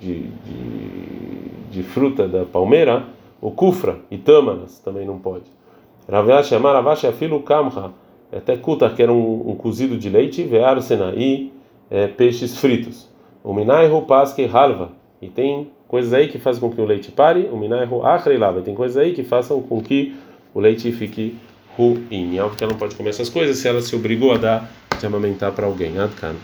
de, 0.00 0.22
de, 0.22 1.70
de 1.70 1.82
fruta 1.82 2.28
da 2.28 2.44
palmeira, 2.44 3.04
o 3.40 3.50
kufra 3.50 3.98
e 4.10 4.16
tâmaras 4.16 4.78
também 4.78 5.04
não 5.04 5.18
pode. 5.18 5.44
Ravash 6.08 6.52
Amaravash 6.52 7.06
filo 7.18 7.40
kamha 7.42 7.90
até 8.32 8.56
kutar, 8.56 8.94
que 8.94 9.02
era 9.02 9.12
um, 9.12 9.50
um 9.50 9.54
cozido 9.54 9.96
de 9.96 10.08
leite, 10.08 10.42
vear 10.42 10.78
e 11.16 11.52
é, 11.90 12.06
peixes 12.06 12.58
fritos. 12.58 13.08
O 13.42 13.54
minaihu 13.54 14.02
paske 14.02 14.44
halva, 14.44 14.92
e 15.20 15.28
tem 15.28 15.70
coisas 15.88 16.12
aí 16.12 16.28
que 16.28 16.38
fazem 16.38 16.60
com 16.60 16.70
que 16.70 16.80
o 16.80 16.84
leite 16.84 17.12
pare, 17.12 17.48
o 17.52 17.56
minaihu 17.56 18.04
achrelava, 18.04 18.60
tem 18.60 18.74
coisas 18.74 18.96
aí 18.96 19.12
que 19.12 19.22
façam 19.22 19.62
com 19.62 19.80
que 19.80 20.14
o 20.52 20.60
leite 20.60 20.90
fique 20.92 21.36
ruim. 21.76 22.38
É 22.38 22.48
que 22.56 22.64
ela 22.64 22.72
não 22.72 22.78
pode 22.78 22.96
comer 22.96 23.10
essas 23.10 23.28
coisas 23.28 23.58
se 23.58 23.68
ela 23.68 23.80
se 23.80 23.94
obrigou 23.94 24.32
a 24.32 24.38
dar 24.38 24.70
de 24.98 25.06
amamentar 25.06 25.52
para 25.52 25.66
alguém. 25.66 25.98
Adkan. 25.98 26.34